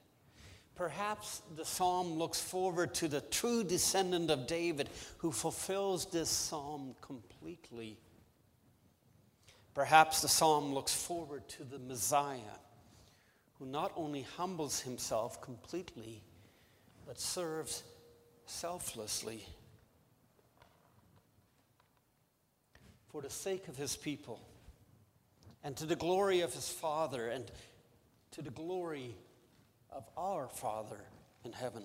Perhaps 0.74 1.42
the 1.56 1.64
psalm 1.64 2.14
looks 2.14 2.40
forward 2.40 2.94
to 2.94 3.08
the 3.08 3.20
true 3.20 3.64
descendant 3.64 4.30
of 4.30 4.46
David 4.46 4.88
who 5.18 5.32
fulfills 5.32 6.06
this 6.06 6.30
psalm 6.30 6.94
completely 7.00 7.98
Perhaps 9.74 10.22
the 10.22 10.28
psalm 10.28 10.74
looks 10.74 10.94
forward 10.94 11.48
to 11.48 11.64
the 11.64 11.78
Messiah, 11.78 12.58
who 13.58 13.66
not 13.66 13.92
only 13.96 14.22
humbles 14.22 14.80
himself 14.80 15.40
completely, 15.40 16.22
but 17.06 17.20
serves 17.20 17.82
selflessly 18.46 19.44
for 23.10 23.22
the 23.22 23.30
sake 23.30 23.68
of 23.68 23.76
his 23.76 23.96
people 23.96 24.40
and 25.62 25.76
to 25.76 25.86
the 25.86 25.96
glory 25.96 26.40
of 26.40 26.54
his 26.54 26.68
Father 26.68 27.28
and 27.28 27.50
to 28.32 28.42
the 28.42 28.50
glory 28.50 29.14
of 29.90 30.08
our 30.16 30.48
Father 30.48 31.00
in 31.44 31.52
heaven. 31.52 31.84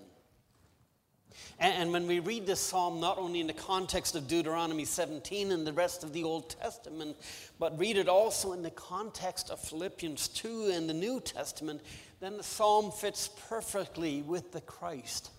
And 1.60 1.94
when 1.94 2.08
we 2.08 2.20
read 2.20 2.46
this 2.46 2.60
psalm, 2.60 3.00
not 3.00 3.18
only 3.18 3.40
in 3.40 3.48
the 3.48 3.54
context 3.54 4.16
of 4.16 4.28
Deuteronomy 4.28 4.86
17 4.86 5.52
and 5.52 5.66
the 5.66 5.74
rest 5.74 6.04
of 6.04 6.12
the 6.12 6.24
Old 6.24 6.50
Testament, 6.50 7.16
but 7.60 7.80
read 7.80 7.98
it 7.98 8.10
also 8.10 8.52
in 8.52 8.62
the 8.62 8.72
context 8.72 9.50
of 9.50 9.60
Philippians 9.60 10.28
2 10.30 10.72
and 10.74 10.90
the 10.90 10.94
New 10.94 11.20
Testament, 11.22 11.82
then 12.20 12.38
the 12.38 12.44
psalm 12.44 12.92
fits 12.92 13.30
perfectly 13.48 14.22
with 14.22 14.52
the 14.52 14.62
Christ, 14.62 15.32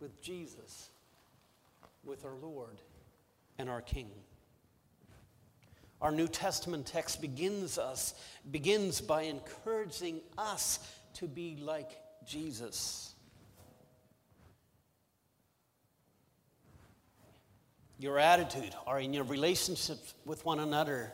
with 0.00 0.20
Jesus, 0.22 0.90
with 2.04 2.24
our 2.24 2.36
Lord 2.40 2.78
and 3.58 3.68
our 3.68 3.80
King. 3.80 4.10
Our 6.00 6.12
New 6.12 6.28
Testament 6.28 6.86
text 6.86 7.20
begins 7.20 7.76
us 7.76 8.14
begins 8.50 9.00
by 9.00 9.22
encouraging 9.22 10.20
us 10.36 10.78
to 11.14 11.26
be 11.26 11.58
like 11.60 11.98
Jesus. 12.24 13.14
Your 17.98 18.18
attitude 18.18 18.74
or 18.86 19.00
in 19.00 19.12
your 19.12 19.24
relationships 19.24 20.14
with 20.24 20.44
one 20.44 20.60
another 20.60 21.12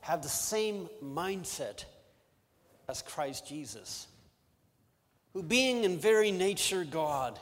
have 0.00 0.22
the 0.22 0.28
same 0.28 0.88
mindset 1.02 1.84
as 2.88 3.02
Christ 3.02 3.46
Jesus, 3.46 4.06
who, 5.32 5.42
being 5.42 5.84
in 5.84 5.98
very 5.98 6.30
nature 6.30 6.84
God, 6.84 7.38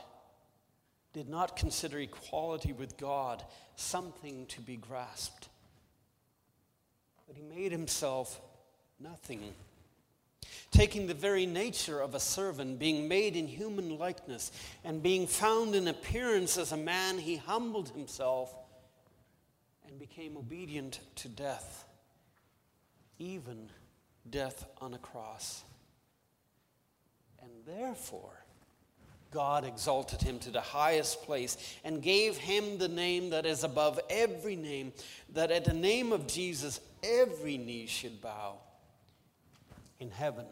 did 1.13 1.27
not 1.27 1.55
consider 1.55 1.99
equality 1.99 2.71
with 2.71 2.97
God 2.97 3.43
something 3.75 4.45
to 4.47 4.61
be 4.61 4.77
grasped, 4.77 5.49
but 7.27 7.35
he 7.35 7.43
made 7.43 7.71
himself 7.71 8.39
nothing. 8.99 9.53
Taking 10.71 11.07
the 11.07 11.13
very 11.13 11.45
nature 11.45 11.99
of 11.99 12.15
a 12.15 12.19
servant, 12.19 12.79
being 12.79 13.09
made 13.09 13.35
in 13.35 13.47
human 13.47 13.97
likeness, 13.97 14.51
and 14.85 15.03
being 15.03 15.27
found 15.27 15.75
in 15.75 15.87
appearance 15.89 16.57
as 16.57 16.71
a 16.71 16.77
man, 16.77 17.17
he 17.17 17.35
humbled 17.35 17.89
himself 17.89 18.55
became 20.01 20.35
obedient 20.35 20.99
to 21.13 21.29
death, 21.29 21.85
even 23.19 23.69
death 24.31 24.65
on 24.81 24.95
a 24.95 24.97
cross. 24.97 25.61
And 27.39 27.51
therefore, 27.67 28.43
God 29.29 29.63
exalted 29.63 30.19
him 30.19 30.39
to 30.39 30.49
the 30.49 30.59
highest 30.59 31.21
place 31.21 31.55
and 31.83 32.01
gave 32.01 32.35
him 32.35 32.79
the 32.79 32.87
name 32.87 33.29
that 33.29 33.45
is 33.45 33.63
above 33.63 33.99
every 34.09 34.55
name, 34.55 34.91
that 35.33 35.51
at 35.51 35.65
the 35.65 35.73
name 35.73 36.11
of 36.11 36.25
Jesus 36.25 36.81
every 37.03 37.59
knee 37.59 37.85
should 37.85 38.21
bow 38.21 38.57
in 39.99 40.09
heaven, 40.09 40.47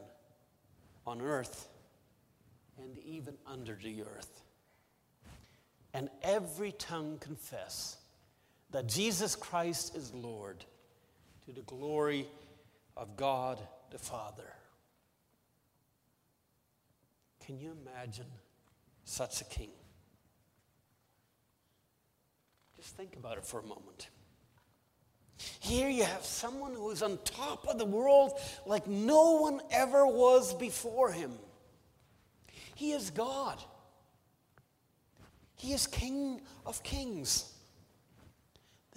on 1.08 1.22
earth, 1.22 1.68
and 2.78 3.00
even 3.00 3.34
under 3.48 3.76
the 3.82 4.04
earth. 4.04 4.44
And 5.96 6.08
every 6.22 6.72
tongue 6.74 7.18
confess 7.20 7.99
that 8.72 8.88
Jesus 8.88 9.36
Christ 9.36 9.96
is 9.96 10.14
Lord 10.14 10.64
to 11.46 11.52
the 11.54 11.62
glory 11.62 12.28
of 12.96 13.16
God 13.18 13.60
the 13.92 14.00
Father. 14.00 14.54
Can 17.46 17.60
you 17.60 17.76
imagine? 17.84 18.28
such 19.10 19.42
a 19.42 19.46
king. 19.46 19.72
Just 22.78 22.96
think 22.96 23.16
about 23.16 23.38
it 23.38 23.46
for 23.46 23.60
a 23.60 23.64
moment. 23.64 24.10
Here 25.60 25.90
you 25.90 26.04
have 26.04 26.24
someone 26.24 26.74
who 26.74 26.92
is 26.92 27.02
on 27.02 27.18
top 27.24 27.68
of 27.68 27.78
the 27.78 27.86
world 27.86 28.34
like 28.66 28.88
no 28.88 29.38
one 29.42 29.62
ever 29.72 30.06
was 30.06 30.54
before 30.54 31.12
him. 31.12 31.32
He 32.76 32.92
is 32.92 33.10
God. 33.10 33.62
He 35.56 35.74
is 35.74 35.88
King 35.88 36.42
of 36.66 36.82
kings. 36.84 37.52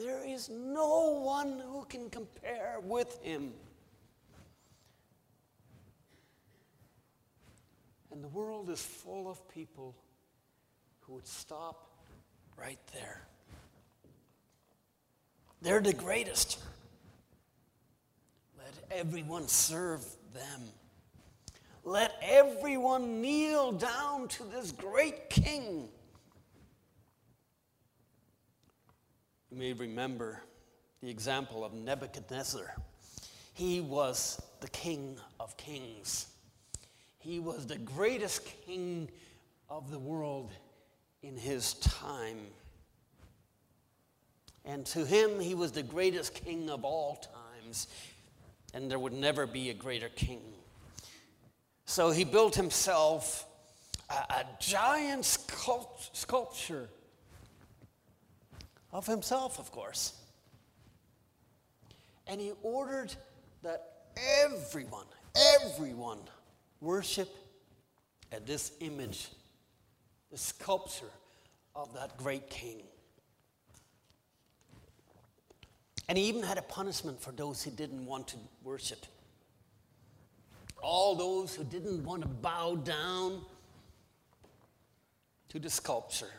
There 0.02 0.24
is 0.26 0.48
no 0.48 1.20
one 1.22 1.62
who 1.70 1.84
can 1.84 2.10
compare 2.10 2.78
with 2.82 3.22
him. 3.22 3.52
And 8.10 8.24
the 8.24 8.28
world 8.28 8.68
is 8.68 8.82
full 8.82 9.30
of 9.30 9.48
people 9.48 9.94
who 11.02 11.14
would 11.14 11.26
stop 11.26 11.88
right 12.56 12.80
there. 12.92 13.22
They're 15.60 15.80
the 15.80 15.92
greatest. 15.92 16.58
Let 18.58 18.74
everyone 18.90 19.46
serve 19.46 20.04
them. 20.34 20.62
Let 21.84 22.12
everyone 22.20 23.22
kneel 23.22 23.70
down 23.70 24.26
to 24.28 24.44
this 24.44 24.72
great 24.72 25.30
king. 25.30 25.88
You 29.52 29.58
may 29.58 29.74
remember 29.74 30.40
the 31.02 31.10
example 31.10 31.62
of 31.62 31.74
Nebuchadnezzar. 31.74 32.74
He 33.52 33.82
was 33.82 34.40
the 34.62 34.68
king 34.68 35.18
of 35.38 35.54
kings. 35.58 36.28
He 37.18 37.38
was 37.38 37.66
the 37.66 37.76
greatest 37.76 38.46
king 38.64 39.10
of 39.68 39.90
the 39.90 39.98
world 39.98 40.52
in 41.22 41.36
his 41.36 41.74
time. 41.74 42.38
And 44.64 44.86
to 44.86 45.04
him, 45.04 45.38
he 45.38 45.54
was 45.54 45.72
the 45.72 45.82
greatest 45.82 46.32
king 46.32 46.70
of 46.70 46.82
all 46.82 47.16
times, 47.16 47.88
and 48.72 48.90
there 48.90 48.98
would 48.98 49.12
never 49.12 49.46
be 49.46 49.68
a 49.68 49.74
greater 49.74 50.08
king. 50.08 50.40
So 51.84 52.10
he 52.10 52.24
built 52.24 52.54
himself 52.54 53.46
a, 54.08 54.14
a 54.14 54.46
giant 54.60 55.24
sculpt, 55.24 56.16
sculpture 56.16 56.88
of 58.92 59.06
himself, 59.06 59.58
of 59.58 59.70
course. 59.70 60.14
And 62.26 62.40
he 62.40 62.52
ordered 62.62 63.14
that 63.62 63.92
everyone, 64.44 65.06
everyone, 65.60 66.18
worship 66.80 67.28
at 68.30 68.46
this 68.46 68.72
image, 68.80 69.28
the 70.30 70.38
sculpture 70.38 71.10
of 71.74 71.92
that 71.94 72.16
great 72.16 72.48
king. 72.50 72.82
And 76.08 76.18
he 76.18 76.24
even 76.24 76.42
had 76.42 76.58
a 76.58 76.62
punishment 76.62 77.20
for 77.20 77.32
those 77.32 77.62
who 77.62 77.70
didn't 77.70 78.04
want 78.04 78.28
to 78.28 78.36
worship. 78.62 79.06
All 80.82 81.14
those 81.14 81.54
who 81.54 81.64
didn't 81.64 82.04
want 82.04 82.22
to 82.22 82.28
bow 82.28 82.76
down 82.76 83.40
to 85.48 85.58
the 85.58 85.70
sculpture, 85.70 86.32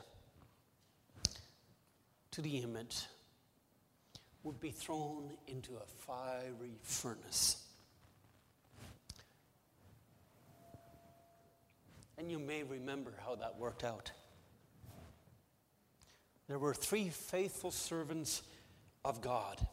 to 2.34 2.42
the 2.42 2.58
image, 2.58 3.06
would 4.44 4.60
be 4.60 4.72
thrown 4.72 5.32
into 5.48 5.76
a 5.76 5.86
fiery 6.06 6.78
furnace. 6.82 7.64
And 12.18 12.32
you 12.32 12.40
may 12.40 12.64
remember 12.64 13.14
how 13.26 13.36
that 13.36 13.58
worked 13.58 13.84
out. 13.84 14.12
There 16.48 16.60
were 16.60 16.74
three 16.74 17.10
faithful 17.10 17.72
servants 17.72 18.44
of 19.06 19.22
God 19.22 19.66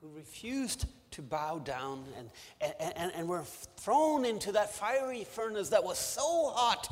who 0.00 0.08
refused 0.16 0.86
to 1.12 1.22
bow 1.22 1.58
down 1.58 2.04
and, 2.16 2.30
and, 2.60 2.92
and, 2.96 3.12
and 3.14 3.28
were 3.28 3.44
thrown 3.76 4.24
into 4.24 4.52
that 4.52 4.72
fiery 4.74 5.24
furnace 5.24 5.70
that 5.70 5.84
was 5.84 5.98
so 5.98 6.52
hot 6.54 6.88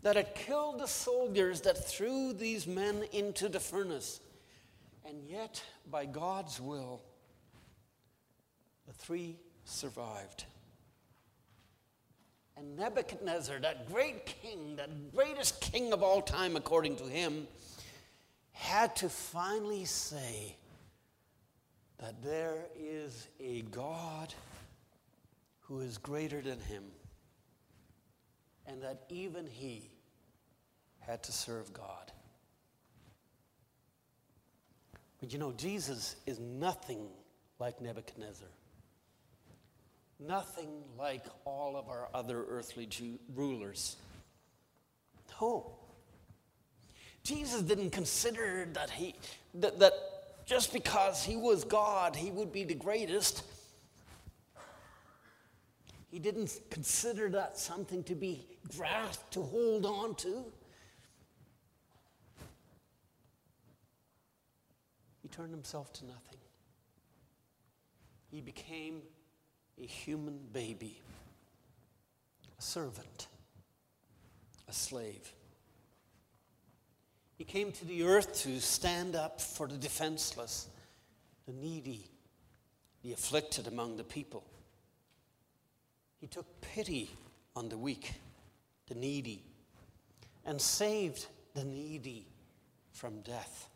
that 0.00 0.16
it 0.16 0.34
killed 0.34 0.78
the 0.78 0.86
soldiers 0.86 1.60
that 1.62 1.86
threw 1.86 2.32
these 2.32 2.66
men 2.66 3.04
into 3.12 3.48
the 3.48 3.60
furnace. 3.60 4.20
And 5.04 5.22
yet, 5.28 5.62
by 5.90 6.06
God's 6.06 6.60
will, 6.60 7.02
the 8.86 8.92
three 8.92 9.36
survived. 9.64 10.44
And 12.56 12.76
Nebuchadnezzar, 12.76 13.58
that 13.60 13.90
great 13.90 14.26
king, 14.26 14.76
that 14.76 15.14
greatest 15.14 15.60
king 15.60 15.92
of 15.92 16.02
all 16.02 16.20
time, 16.20 16.56
according 16.56 16.96
to 16.96 17.04
him, 17.04 17.46
had 18.52 18.94
to 18.96 19.08
finally 19.08 19.86
say 19.86 20.56
that 21.98 22.22
there 22.22 22.66
is 22.78 23.28
a 23.38 23.62
God 23.62 24.34
who 25.60 25.80
is 25.80 25.96
greater 25.98 26.40
than 26.42 26.60
him, 26.60 26.84
and 28.70 28.82
that 28.82 29.02
even 29.08 29.46
he 29.46 29.90
had 31.00 31.22
to 31.24 31.32
serve 31.32 31.72
God. 31.72 32.12
But 35.20 35.32
you 35.32 35.38
know, 35.38 35.52
Jesus 35.52 36.16
is 36.26 36.38
nothing 36.38 37.08
like 37.58 37.80
Nebuchadnezzar. 37.80 38.48
Nothing 40.18 40.68
like 40.98 41.24
all 41.44 41.76
of 41.76 41.88
our 41.88 42.08
other 42.14 42.44
earthly 42.48 42.86
Jew- 42.86 43.18
rulers. 43.34 43.96
No. 45.40 45.72
Jesus 47.22 47.62
didn't 47.62 47.90
consider 47.90 48.68
that 48.72 48.90
he 48.90 49.14
that, 49.54 49.78
that 49.78 49.92
just 50.46 50.72
because 50.72 51.24
he 51.24 51.36
was 51.36 51.64
God, 51.64 52.16
he 52.16 52.30
would 52.30 52.52
be 52.52 52.64
the 52.64 52.74
greatest. 52.74 53.42
He 56.10 56.18
didn't 56.18 56.58
consider 56.70 57.28
that 57.30 57.56
something 57.58 58.02
to 58.04 58.14
be 58.14 58.49
grasped, 58.68 59.32
to 59.32 59.42
hold 59.42 59.86
on 59.86 60.14
to. 60.16 60.44
He 65.22 65.28
turned 65.28 65.52
himself 65.52 65.92
to 65.94 66.06
nothing. 66.06 66.38
He 68.30 68.40
became 68.40 69.02
a 69.80 69.86
human 69.86 70.38
baby, 70.52 71.00
a 72.58 72.62
servant, 72.62 73.28
a 74.68 74.72
slave. 74.72 75.32
He 77.36 77.44
came 77.44 77.72
to 77.72 77.84
the 77.86 78.04
earth 78.04 78.42
to 78.42 78.60
stand 78.60 79.16
up 79.16 79.40
for 79.40 79.66
the 79.66 79.76
defenseless, 79.76 80.68
the 81.46 81.52
needy, 81.52 82.10
the 83.02 83.12
afflicted 83.12 83.66
among 83.66 83.96
the 83.96 84.04
people. 84.04 84.44
He 86.20 86.26
took 86.26 86.60
pity 86.60 87.10
on 87.56 87.70
the 87.70 87.78
weak, 87.78 88.12
the 88.90 88.96
needy, 88.96 89.42
and 90.44 90.60
saved 90.60 91.26
the 91.54 91.64
needy 91.64 92.26
from 92.92 93.20
death. 93.20 93.68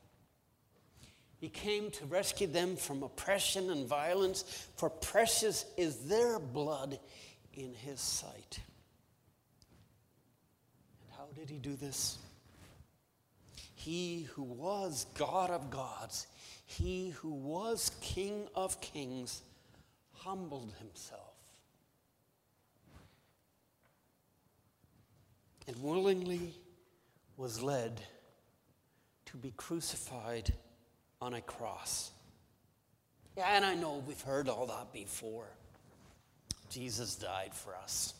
He 1.38 1.48
came 1.48 1.90
to 1.92 2.07
rescue 2.07 2.48
them 2.48 2.77
from 2.77 3.03
oppression 3.03 3.70
and 3.70 3.87
violence, 3.87 4.68
for 4.77 4.90
precious 4.90 5.66
is 5.77 6.09
their 6.09 6.38
blood 6.38 6.98
in 7.55 7.74
his 7.74 8.00
sight. 8.00 8.59
And 11.00 11.16
how 11.16 11.27
did 11.38 11.48
he 11.48 11.59
do 11.59 11.77
this? 11.77 12.18
He 13.74 14.27
who 14.33 14.42
was 14.42 15.07
God 15.14 15.50
of 15.50 15.70
gods, 15.70 16.27
he 16.66 17.11
who 17.11 17.31
was 17.31 17.92
King 18.00 18.48
of 18.57 18.81
kings, 18.81 19.42
humbled 20.12 20.72
himself 20.81 21.34
and 25.66 25.83
willingly 25.83 26.55
was 27.37 27.62
led 27.62 28.00
to 29.27 29.37
be 29.37 29.53
crucified 29.57 30.53
on 31.20 31.35
a 31.35 31.40
cross. 31.40 32.11
Yeah, 33.37 33.57
and 33.57 33.64
I 33.64 33.74
know 33.74 34.03
we've 34.07 34.20
heard 34.20 34.48
all 34.48 34.66
that 34.66 34.92
before. 34.92 35.48
Jesus 36.70 37.16
died 37.16 37.55
for 37.55 37.74
us. 37.77 38.14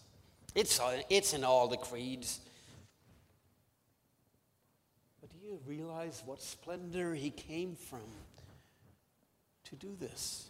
It's, 0.55 0.81
uh, 0.81 1.03
it's 1.11 1.35
in 1.35 1.45
all 1.45 1.69
the 1.69 1.77
creeds. 1.77 2.41
But 5.21 5.31
do 5.31 5.39
you 5.45 5.59
realize 5.67 6.23
what 6.25 6.43
splendor 6.43 7.15
he 7.15 7.31
came 7.31 7.77
from 7.77 8.03
to 9.65 9.77
do 9.77 9.97
this? 9.99 10.49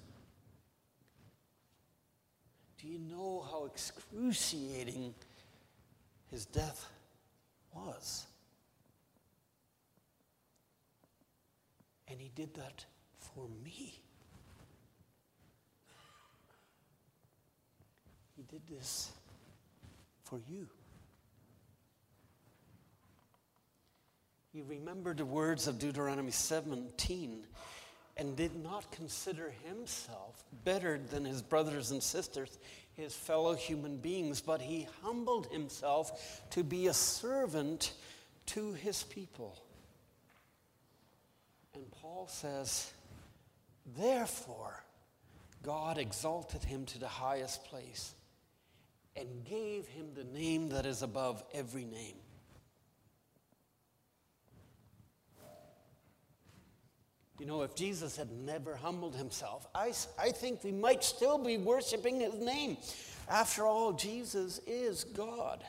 Do 2.80 2.88
you 2.88 2.98
know 2.98 3.46
how 3.50 3.64
excruciating 3.64 5.14
his 6.35 6.47
death 6.47 6.88
was? 7.73 8.27
And 12.09 12.20
he 12.20 12.33
did 12.35 12.53
that 12.55 12.85
for 13.20 13.47
me. 13.64 14.01
He 18.37 18.42
did 18.51 18.62
this 18.68 19.12
for 20.25 20.40
you. 20.51 20.66
He 24.53 24.61
remembered 24.62 25.18
the 25.18 25.25
words 25.25 25.68
of 25.68 25.79
Deuteronomy 25.79 26.33
17 26.33 27.44
and 28.16 28.37
did 28.37 28.55
not 28.62 28.90
consider 28.92 29.53
himself 29.64 30.44
better 30.64 31.00
than 31.11 31.24
his 31.24 31.42
brothers 31.42 31.90
and 31.90 32.03
sisters, 32.03 32.59
his 32.94 33.14
fellow 33.14 33.55
human 33.55 33.96
beings, 33.96 34.40
but 34.40 34.61
he 34.61 34.87
humbled 35.03 35.46
himself 35.48 36.42
to 36.50 36.62
be 36.62 36.87
a 36.87 36.94
servant 36.94 37.92
to 38.46 38.72
his 38.74 39.03
people. 39.03 39.59
And 41.74 41.90
Paul 41.90 42.29
says, 42.29 42.92
Therefore, 43.96 44.85
God 45.62 45.98
exalted 45.98 46.62
him 46.62 46.87
to 46.87 46.98
the 46.98 47.09
highest 47.09 47.64
place 47.64 48.14
and 49.16 49.44
gave 49.44 49.88
him 49.88 50.07
the 50.14 50.24
name 50.24 50.68
that 50.68 50.87
is 50.87 51.03
above 51.03 51.42
every 51.53 51.85
name 51.85 52.16
You 57.38 57.47
know, 57.47 57.62
if 57.62 57.75
Jesus 57.75 58.16
had 58.16 58.31
never 58.31 58.77
humbled 58.77 59.16
himself, 59.16 59.66
I, 59.75 59.92
I 60.18 60.31
think 60.31 60.62
we 60.62 60.70
might 60.70 61.03
still 61.03 61.37
be 61.38 61.57
worshiping 61.59 62.20
his 62.20 62.35
name. 62.35 62.77
After 63.29 63.66
all, 63.66 63.92
Jesus 63.92 64.61
is 64.66 65.05
God. 65.05 65.64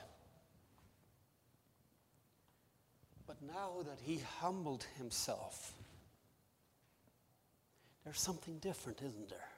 But 3.26 3.38
now 3.42 3.84
that 3.88 4.00
he 4.04 4.22
humbled 4.40 4.86
himself, 4.98 5.74
there's 8.04 8.20
something 8.20 8.60
different, 8.60 9.02
isn't 9.02 9.30
there? 9.30 9.50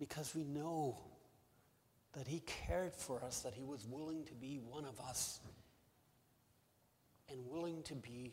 Because 0.00 0.34
we 0.34 0.42
know 0.42 0.98
that 2.14 2.26
he 2.26 2.40
cared 2.40 2.94
for 2.96 3.22
us, 3.22 3.40
that 3.42 3.54
he 3.54 3.62
was 3.62 3.86
willing 3.86 4.24
to 4.24 4.34
be 4.34 4.58
one 4.68 4.84
of 4.84 4.98
us, 4.98 5.38
and 7.30 7.38
willing 7.46 7.82
to 7.84 7.94
be 7.94 8.32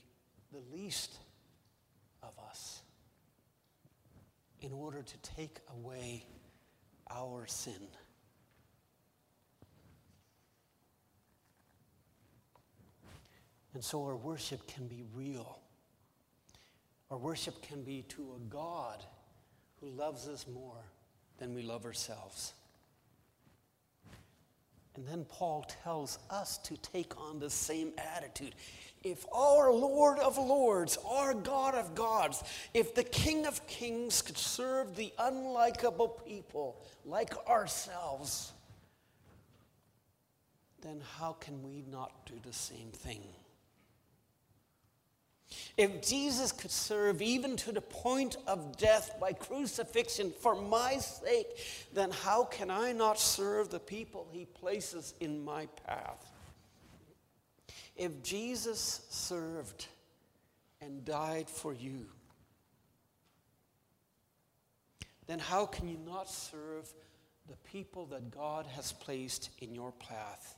the 0.56 0.78
least 0.78 1.18
of 2.24 2.32
us 2.50 2.82
in 4.62 4.72
order 4.72 5.02
to 5.02 5.18
take 5.36 5.60
away 5.78 6.26
our 7.12 7.46
sin. 7.46 7.88
And 13.74 13.84
so 13.84 14.02
our 14.06 14.16
worship 14.16 14.66
can 14.68 14.88
be 14.88 15.04
real. 15.14 15.60
Our 17.12 17.18
worship 17.18 17.62
can 17.62 17.84
be 17.84 18.04
to 18.10 18.36
a 18.38 18.40
God 18.50 19.04
who 19.82 19.90
loves 19.90 20.30
us 20.30 20.46
more 20.48 20.86
than 21.38 21.54
we 21.54 21.64
love 21.64 21.84
ourselves. 21.84 22.54
And 24.96 25.08
then 25.08 25.26
Paul 25.26 25.66
tells 25.84 26.20
us 26.30 26.58
to 26.60 26.78
take 26.78 27.20
on 27.20 27.40
the 27.40 27.50
same 27.50 27.92
attitude 27.98 28.56
if 29.06 29.24
our 29.32 29.72
Lord 29.72 30.18
of 30.18 30.40
Lords, 30.40 30.98
our 31.08 31.36
God 31.36 31.76
of 31.76 31.94
Gods, 31.94 32.44
if 32.74 32.96
the 32.96 33.04
King 33.04 33.46
of 33.46 33.66
Kings 33.68 34.24
could 34.24 34.38
serve 34.38 34.96
the 34.96 35.14
unlikable 35.20 36.26
people 36.26 36.82
like 37.06 37.36
ourselves, 37.48 38.52
then 40.82 41.02
how 41.20 41.34
can 41.34 41.62
we 41.62 41.84
not 41.92 42.26
do 42.26 42.34
the 42.44 42.54
same 42.54 42.90
thing? 42.92 43.22
If 45.78 46.02
Jesus 46.02 46.52
could 46.52 46.72
serve 46.72 47.22
even 47.22 47.56
to 47.58 47.72
the 47.72 47.82
point 47.82 48.38
of 48.48 48.78
death 48.78 49.18
by 49.20 49.34
crucifixion 49.34 50.34
for 50.40 50.56
my 50.56 50.98
sake, 50.98 51.48
then 51.94 52.12
how 52.12 52.46
can 52.46 52.72
I 52.72 52.92
not 52.92 53.20
serve 53.20 53.70
the 53.70 53.80
people 53.80 54.28
he 54.32 54.46
places 54.46 55.14
in 55.20 55.44
my 55.44 55.68
path? 55.86 56.32
If 57.96 58.24
Jesus 58.24 59.06
served 59.10 59.88
and 60.82 61.06
died 61.06 61.50
for 61.50 61.74
you, 61.74 62.06
then 65.28 65.40
how 65.40 65.66
can 65.66 65.88
you 65.88 65.98
not 66.06 66.30
serve 66.30 66.94
the 67.48 67.58
people 67.70 68.06
that 68.08 68.32
God 68.32 68.66
has 68.68 68.92
placed 68.92 69.50
in 69.60 69.74
your 69.74 69.92
path? 69.94 70.56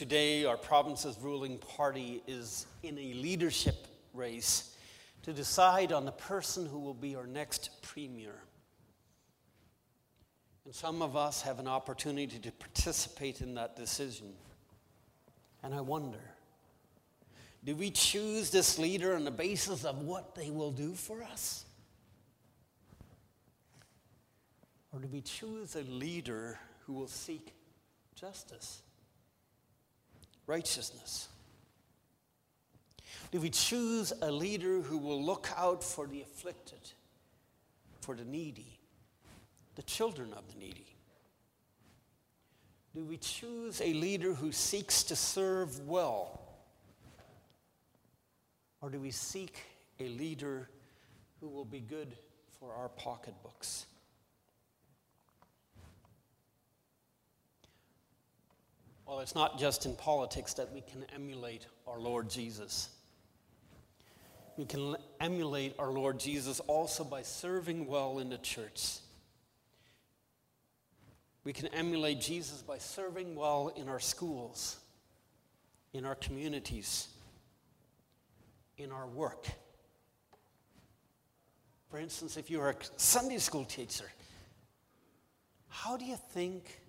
Today, 0.00 0.46
our 0.46 0.56
province's 0.56 1.18
ruling 1.20 1.58
party 1.58 2.22
is 2.26 2.64
in 2.82 2.96
a 2.96 3.12
leadership 3.12 3.86
race 4.14 4.74
to 5.24 5.34
decide 5.34 5.92
on 5.92 6.06
the 6.06 6.12
person 6.12 6.64
who 6.64 6.78
will 6.78 6.94
be 6.94 7.16
our 7.16 7.26
next 7.26 7.82
premier. 7.82 8.36
And 10.64 10.74
some 10.74 11.02
of 11.02 11.18
us 11.18 11.42
have 11.42 11.58
an 11.58 11.68
opportunity 11.68 12.38
to 12.38 12.50
participate 12.50 13.42
in 13.42 13.52
that 13.56 13.76
decision. 13.76 14.32
And 15.62 15.74
I 15.74 15.82
wonder 15.82 16.32
do 17.62 17.76
we 17.76 17.90
choose 17.90 18.48
this 18.48 18.78
leader 18.78 19.14
on 19.14 19.24
the 19.24 19.30
basis 19.30 19.84
of 19.84 19.98
what 19.98 20.34
they 20.34 20.48
will 20.48 20.72
do 20.72 20.94
for 20.94 21.22
us? 21.22 21.66
Or 24.94 25.00
do 25.00 25.08
we 25.08 25.20
choose 25.20 25.76
a 25.76 25.82
leader 25.82 26.58
who 26.86 26.94
will 26.94 27.06
seek 27.06 27.52
justice, 28.14 28.80
righteousness? 30.50 31.28
Do 33.30 33.40
we 33.40 33.50
choose 33.50 34.12
a 34.20 34.30
leader 34.30 34.80
who 34.80 34.98
will 34.98 35.22
look 35.22 35.48
out 35.56 35.82
for 35.84 36.06
the 36.06 36.20
afflicted, 36.20 36.90
for 38.00 38.14
the 38.14 38.24
needy? 38.24 38.80
the 39.80 39.86
children 39.86 40.32
of 40.34 40.46
the 40.52 40.58
needy? 40.58 40.94
Do 42.94 43.02
we 43.02 43.16
choose 43.16 43.80
a 43.80 43.94
leader 43.94 44.34
who 44.34 44.52
seeks 44.52 45.04
to 45.04 45.16
serve 45.16 45.88
well? 45.88 46.38
Or 48.82 48.90
do 48.90 49.00
we 49.00 49.10
seek 49.10 49.58
a 49.98 50.08
leader 50.08 50.68
who 51.40 51.48
will 51.48 51.64
be 51.64 51.80
good 51.80 52.14
for 52.58 52.74
our 52.74 52.90
pocketbooks? 52.90 53.86
Well, 59.10 59.20
it's 59.20 59.34
not 59.34 59.58
just 59.58 59.84
in 59.84 59.94
politics 59.96 60.54
that 60.54 60.72
we 60.72 60.80
can 60.80 61.04
emulate 61.14 61.66
our 61.86 61.98
Lord 61.98 62.30
Jesus. 62.30 62.88
We 64.56 64.64
can 64.64 64.96
emulate 65.20 65.74
our 65.78 65.90
Lord 65.90 66.18
Jesus 66.18 66.60
also 66.60 67.04
by 67.04 67.22
serving 67.22 67.86
well 67.86 68.20
in 68.20 68.30
the 68.30 68.38
church 68.38 69.00
we 71.44 71.52
can 71.52 71.68
emulate 71.68 72.20
Jesus 72.20 72.62
by 72.62 72.78
serving 72.78 73.34
well 73.34 73.72
in 73.74 73.88
our 73.88 74.00
schools, 74.00 74.78
in 75.92 76.04
our 76.04 76.14
communities, 76.14 77.08
in 78.76 78.92
our 78.92 79.06
work. 79.06 79.46
For 81.90 81.98
instance, 81.98 82.36
if 82.36 82.50
you're 82.50 82.70
a 82.70 82.76
Sunday 82.96 83.38
school 83.38 83.64
teacher, 83.64 84.04
how 85.68 85.96
do 85.96 86.04
you 86.04 86.16
think 86.32 86.80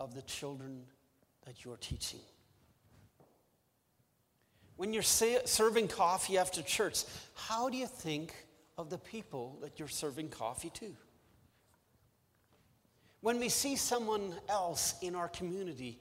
of 0.00 0.14
the 0.14 0.22
children 0.22 0.82
that 1.44 1.64
you're 1.64 1.76
teaching? 1.76 2.20
When 4.76 4.92
you're 4.92 5.02
serving 5.02 5.88
coffee 5.88 6.36
after 6.38 6.62
church, 6.62 7.04
how 7.34 7.68
do 7.68 7.76
you 7.76 7.86
think 7.86 8.34
of 8.76 8.90
the 8.90 8.98
people 8.98 9.58
that 9.62 9.78
you're 9.78 9.88
serving 9.88 10.30
coffee 10.30 10.70
to? 10.70 10.96
When 13.20 13.38
we 13.38 13.48
see 13.48 13.76
someone 13.76 14.34
else 14.48 14.94
in 15.00 15.14
our 15.14 15.28
community, 15.28 16.00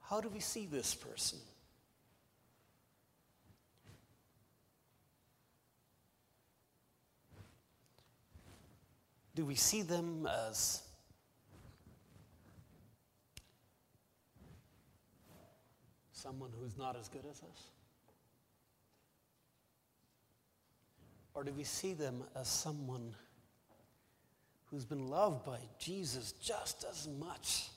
how 0.00 0.20
do 0.20 0.28
we 0.28 0.40
see 0.40 0.66
this 0.66 0.94
person? 0.94 1.38
Do 9.34 9.44
we 9.46 9.54
see 9.54 9.82
them 9.82 10.28
as 10.48 10.82
someone 16.18 16.50
who's 16.60 16.76
not 16.76 16.96
as 16.96 17.08
good 17.08 17.24
as 17.30 17.42
us? 17.42 17.70
Or 21.34 21.44
do 21.44 21.52
we 21.52 21.64
see 21.64 21.94
them 21.94 22.24
as 22.34 22.48
someone 22.48 23.14
who's 24.70 24.84
been 24.84 25.06
loved 25.06 25.44
by 25.44 25.58
Jesus 25.78 26.32
just 26.32 26.84
as 26.90 27.08
much 27.18 27.68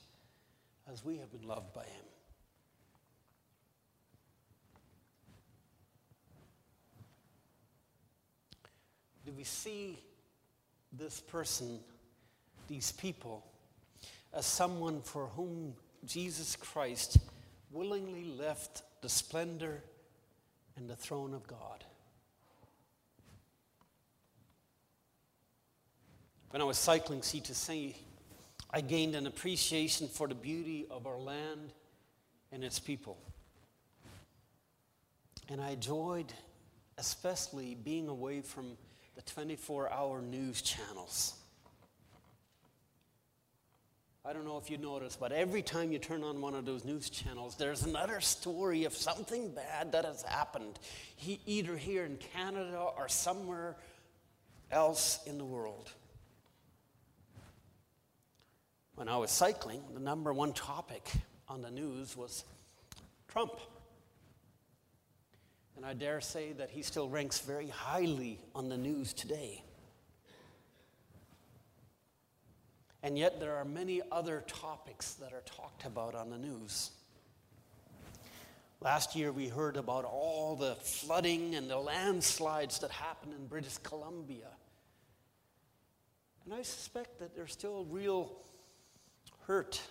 as 0.91 1.05
we 1.05 1.17
have 1.17 1.31
been 1.31 1.47
loved 1.47 1.73
by 1.73 1.83
him. 1.83 2.05
Do 9.25 9.31
we 9.31 9.43
see 9.43 9.99
this 10.91 11.21
person, 11.21 11.79
these 12.67 12.91
people, 12.91 13.45
as 14.33 14.45
someone 14.45 15.01
for 15.01 15.27
whom 15.27 15.73
Jesus 16.05 16.55
Christ 16.55 17.19
willingly 17.71 18.25
left 18.25 18.83
the 19.01 19.09
splendor 19.09 19.81
and 20.75 20.89
the 20.89 20.95
throne 20.95 21.33
of 21.33 21.47
God? 21.47 21.83
When 26.51 26.61
I 26.61 26.65
was 26.65 26.77
cycling 26.77 27.21
sea 27.21 27.39
to 27.41 27.55
sea, 27.55 27.95
I 28.69 28.81
gained 28.81 29.15
an 29.15 29.27
appreciation 29.27 30.07
for 30.07 30.27
the 30.27 30.35
beauty 30.35 30.85
of 30.89 31.07
our 31.07 31.17
land 31.17 31.71
and 32.51 32.63
its 32.63 32.79
people. 32.79 33.17
And 35.49 35.61
I 35.61 35.71
enjoyed 35.71 36.33
especially 36.97 37.75
being 37.75 38.07
away 38.07 38.41
from 38.41 38.77
the 39.15 39.21
24 39.23 39.91
hour 39.91 40.21
news 40.21 40.61
channels. 40.61 41.35
I 44.23 44.33
don't 44.33 44.45
know 44.45 44.59
if 44.59 44.69
you 44.69 44.77
noticed, 44.77 45.19
but 45.19 45.31
every 45.31 45.63
time 45.63 45.91
you 45.91 45.97
turn 45.97 46.23
on 46.23 46.41
one 46.41 46.53
of 46.53 46.63
those 46.63 46.85
news 46.85 47.09
channels, 47.09 47.55
there's 47.55 47.83
another 47.83 48.21
story 48.21 48.83
of 48.83 48.95
something 48.95 49.49
bad 49.49 49.93
that 49.93 50.05
has 50.05 50.21
happened, 50.21 50.77
he, 51.15 51.39
either 51.47 51.75
here 51.75 52.05
in 52.05 52.17
Canada 52.17 52.79
or 52.97 53.09
somewhere 53.09 53.77
else 54.71 55.19
in 55.25 55.39
the 55.39 55.43
world. 55.43 55.91
When 58.93 59.09
I 59.09 59.17
was 59.17 59.31
cycling, 59.31 59.81
the 59.95 59.99
number 59.99 60.31
one 60.31 60.53
topic 60.53 61.09
on 61.49 61.63
the 61.63 61.71
news 61.71 62.15
was 62.15 62.43
Trump. 63.27 63.59
And 65.75 65.83
I 65.83 65.93
dare 65.93 66.21
say 66.21 66.51
that 66.53 66.69
he 66.69 66.83
still 66.83 67.09
ranks 67.09 67.39
very 67.39 67.69
highly 67.69 68.39
on 68.53 68.69
the 68.69 68.77
news 68.77 69.13
today. 69.13 69.63
And 73.03 73.17
yet, 73.17 73.39
there 73.39 73.55
are 73.55 73.65
many 73.65 74.01
other 74.11 74.43
topics 74.47 75.13
that 75.15 75.33
are 75.33 75.41
talked 75.45 75.85
about 75.85 76.13
on 76.13 76.29
the 76.29 76.37
news. 76.37 76.91
Last 78.79 79.15
year, 79.15 79.31
we 79.31 79.47
heard 79.47 79.77
about 79.77 80.05
all 80.05 80.55
the 80.55 80.75
flooding 80.75 81.55
and 81.55 81.69
the 81.69 81.77
landslides 81.77 82.79
that 82.79 82.91
happened 82.91 83.33
in 83.33 83.47
British 83.47 83.77
Columbia. 83.79 84.49
And 86.45 86.53
I 86.53 86.61
suspect 86.63 87.19
that 87.19 87.35
there's 87.35 87.51
still 87.51 87.85
real 87.85 88.31
hurt 89.47 89.81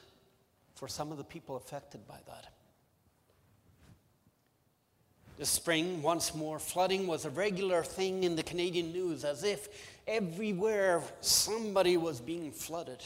for 0.75 0.88
some 0.88 1.12
of 1.12 1.18
the 1.18 1.25
people 1.25 1.57
affected 1.57 2.07
by 2.07 2.18
that. 2.27 2.53
This 5.40 5.48
spring, 5.48 6.03
once 6.03 6.35
more, 6.35 6.59
flooding 6.59 7.07
was 7.07 7.24
a 7.24 7.31
regular 7.31 7.83
thing 7.83 8.24
in 8.24 8.37
the 8.37 8.42
Canadian 8.42 8.92
news, 8.92 9.24
as 9.24 9.42
if 9.42 9.68
everywhere 10.07 11.03
somebody 11.22 11.96
was 11.96 12.20
being 12.20 12.53
flooded. 12.53 13.03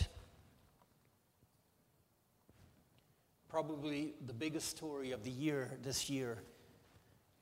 Probably 3.49 4.15
the 4.27 4.33
biggest 4.33 4.69
story 4.69 5.13
of 5.13 5.23
the 5.23 5.31
year 5.31 5.79
this 5.85 6.11
year 6.11 6.43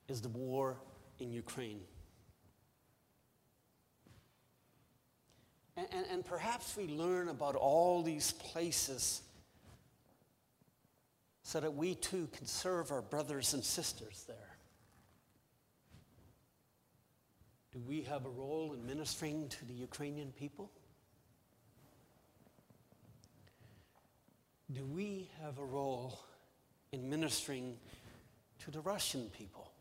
is 0.07 0.21
the 0.21 0.29
war 0.29 0.77
in 1.17 1.33
Ukraine. 1.33 1.81
And, 5.75 5.87
and, 5.91 6.05
and, 6.11 6.23
perhaps 6.23 6.77
we 6.77 6.87
learn 6.87 7.29
about 7.29 7.55
all 7.55 8.03
these 8.03 8.33
places 8.33 9.23
so 11.41 11.59
that 11.59 11.73
we 11.73 11.95
too 11.95 12.29
can 12.31 12.45
serve 12.45 12.91
our 12.91 13.01
brothers 13.01 13.55
and 13.55 13.63
sisters 13.63 14.25
there. 14.27 14.52
Do 17.73 17.79
we 17.87 18.03
have 18.03 18.27
a 18.27 18.29
role 18.29 18.73
in 18.73 18.85
ministering 18.85 19.49
to 19.49 19.65
the 19.65 19.73
Ukrainian 19.73 20.31
people? 20.31 20.69
Do 24.71 24.85
we 24.85 25.31
have 25.41 25.57
a 25.57 25.65
role 25.65 26.19
in 26.91 27.09
ministering 27.09 27.77
to 28.59 28.69
the 28.69 28.79
Russian 28.79 29.31
people? 29.35 29.71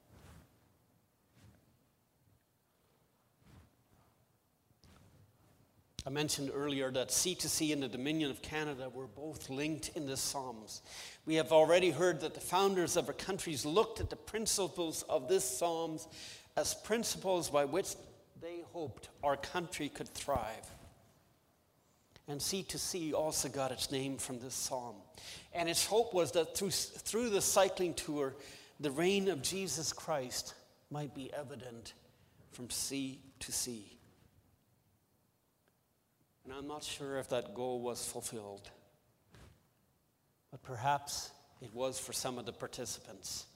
I 6.05 6.11
mentioned 6.11 6.50
earlier 6.52 6.90
that 6.90 7.11
C2C 7.11 7.72
and 7.72 7.83
the 7.83 7.88
Dominion 7.88 8.31
of 8.31 8.42
Canada 8.42 8.88
were 8.88 9.07
both 9.07 9.48
linked 9.50 9.90
in 9.94 10.07
the 10.07 10.16
Psalms. 10.16 10.83
We 11.26 11.37
have 11.37 11.52
already 11.52 11.90
heard 11.90 12.22
that 12.22 12.35
the 12.35 12.40
founders 12.40 12.96
of 12.96 13.07
our 13.07 13.14
countries 13.14 13.64
looked 13.64 14.00
at 14.00 14.11
the 14.11 14.16
principles 14.16 15.05
of 15.09 15.28
this 15.28 15.44
Psalms 15.44 16.09
as 16.56 16.74
principles 16.74 17.50
by 17.50 17.64
which 17.64 17.94
they 18.40 18.62
hoped 18.72 19.08
our 19.22 19.36
country 19.36 19.88
could 19.88 20.08
thrive. 20.08 20.70
And 22.28 22.40
C2C 22.40 23.14
also 23.14 23.48
got 23.48 23.72
its 23.72 23.90
name 23.90 24.16
from 24.16 24.38
this 24.38 24.54
psalm. 24.54 24.96
And 25.52 25.68
its 25.68 25.84
hope 25.84 26.14
was 26.14 26.32
that 26.32 26.56
through, 26.56 26.70
through 26.70 27.30
the 27.30 27.40
cycling 27.40 27.94
tour, 27.94 28.34
the 28.80 28.90
reign 28.90 29.28
of 29.28 29.42
Jesus 29.42 29.92
Christ 29.92 30.54
might 30.90 31.14
be 31.14 31.32
evident 31.32 31.94
from 32.52 32.70
sea 32.70 33.18
to 33.40 33.52
sea. 33.52 33.98
And 36.44 36.52
I'm 36.52 36.66
not 36.66 36.82
sure 36.82 37.18
if 37.18 37.28
that 37.30 37.54
goal 37.54 37.80
was 37.80 38.04
fulfilled, 38.04 38.68
but 40.50 40.62
perhaps 40.62 41.30
it 41.60 41.72
was 41.72 41.98
for 41.98 42.12
some 42.12 42.38
of 42.38 42.46
the 42.46 42.52
participants. 42.52 43.46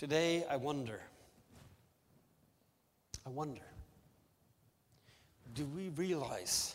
Today, 0.00 0.46
I 0.48 0.56
wonder, 0.56 0.98
I 3.26 3.28
wonder, 3.28 3.60
do 5.52 5.66
we 5.76 5.90
realize 5.90 6.74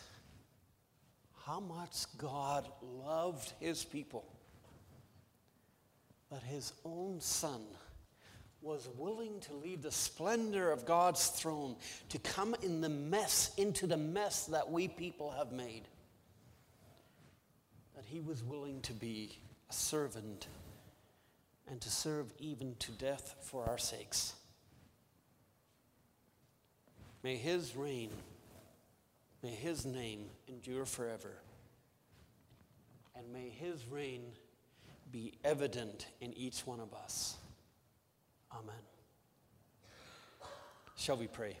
how 1.44 1.58
much 1.58 2.04
God 2.18 2.68
loved 3.04 3.52
his 3.58 3.82
people? 3.82 4.24
That 6.30 6.44
his 6.44 6.72
own 6.84 7.20
son 7.20 7.62
was 8.62 8.88
willing 8.96 9.40
to 9.40 9.54
leave 9.54 9.82
the 9.82 9.90
splendor 9.90 10.70
of 10.70 10.86
God's 10.86 11.26
throne 11.26 11.74
to 12.10 12.20
come 12.20 12.54
in 12.62 12.80
the 12.80 12.88
mess, 12.88 13.50
into 13.56 13.88
the 13.88 13.96
mess 13.96 14.44
that 14.44 14.70
we 14.70 14.86
people 14.86 15.32
have 15.32 15.50
made. 15.50 15.88
That 17.96 18.04
he 18.04 18.20
was 18.20 18.44
willing 18.44 18.82
to 18.82 18.92
be 18.92 19.36
a 19.68 19.72
servant 19.72 20.46
and 21.68 21.80
to 21.80 21.90
serve 21.90 22.32
even 22.38 22.76
to 22.78 22.92
death 22.92 23.34
for 23.40 23.64
our 23.64 23.78
sakes. 23.78 24.34
May 27.22 27.36
his 27.36 27.74
reign, 27.74 28.10
may 29.42 29.50
his 29.50 29.84
name 29.84 30.26
endure 30.46 30.86
forever, 30.86 31.32
and 33.16 33.32
may 33.32 33.48
his 33.48 33.84
reign 33.90 34.22
be 35.10 35.32
evident 35.44 36.06
in 36.20 36.32
each 36.34 36.66
one 36.66 36.78
of 36.78 36.94
us. 36.94 37.36
Amen. 38.52 38.74
Shall 40.96 41.16
we 41.16 41.26
pray? 41.26 41.56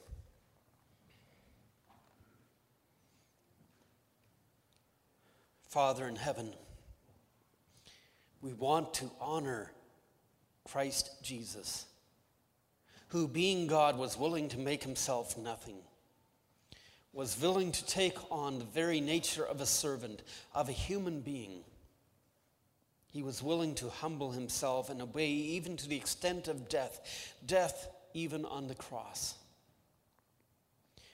Father 5.68 6.06
in 6.06 6.16
heaven, 6.16 6.54
we 8.40 8.52
want 8.52 8.94
to 8.94 9.10
honor 9.20 9.72
Christ 10.70 11.10
Jesus, 11.22 11.86
who, 13.08 13.28
being 13.28 13.66
God, 13.66 13.96
was 13.96 14.18
willing 14.18 14.48
to 14.50 14.58
make 14.58 14.82
himself 14.82 15.38
nothing, 15.38 15.76
was 17.12 17.40
willing 17.40 17.72
to 17.72 17.86
take 17.86 18.18
on 18.30 18.58
the 18.58 18.64
very 18.64 19.00
nature 19.00 19.44
of 19.44 19.60
a 19.60 19.66
servant, 19.66 20.22
of 20.54 20.68
a 20.68 20.72
human 20.72 21.20
being. 21.20 21.60
He 23.08 23.22
was 23.22 23.42
willing 23.42 23.74
to 23.76 23.88
humble 23.88 24.32
himself 24.32 24.90
and 24.90 25.00
obey 25.00 25.28
even 25.30 25.76
to 25.78 25.88
the 25.88 25.96
extent 25.96 26.48
of 26.48 26.68
death, 26.68 27.34
death 27.46 27.88
even 28.12 28.44
on 28.44 28.66
the 28.66 28.74
cross. 28.74 29.34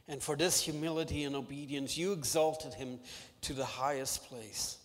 And 0.09 0.21
for 0.21 0.35
this 0.35 0.61
humility 0.61 1.25
and 1.25 1.37
obedience, 1.37 1.97
you 1.97 2.12
exalted 2.12 2.75
him 2.75 2.99
to 3.43 3.53
the 3.53 3.65
highest 3.65 4.25
place. 4.25 4.79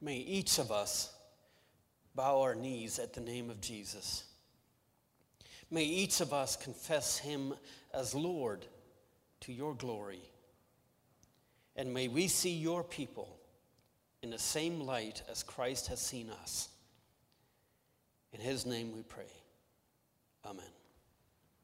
May 0.00 0.16
each 0.16 0.58
of 0.58 0.70
us 0.70 1.12
bow 2.14 2.40
our 2.40 2.54
knees 2.54 2.98
at 2.98 3.12
the 3.12 3.20
name 3.20 3.50
of 3.50 3.60
Jesus. 3.60 4.24
May 5.70 5.84
each 5.84 6.20
of 6.20 6.32
us 6.32 6.56
confess 6.56 7.18
him 7.18 7.54
as 7.94 8.14
Lord 8.14 8.66
to 9.40 9.52
your 9.52 9.74
glory. 9.74 10.22
And 11.76 11.94
may 11.94 12.08
we 12.08 12.28
see 12.28 12.50
your 12.50 12.82
people 12.82 13.38
in 14.22 14.30
the 14.30 14.38
same 14.38 14.80
light 14.80 15.22
as 15.30 15.42
Christ 15.42 15.88
has 15.88 16.00
seen 16.00 16.30
us. 16.42 16.68
In 18.32 18.40
his 18.40 18.66
name 18.66 18.92
we 18.94 19.02
pray. 19.02 19.32
Amen. 20.44 20.79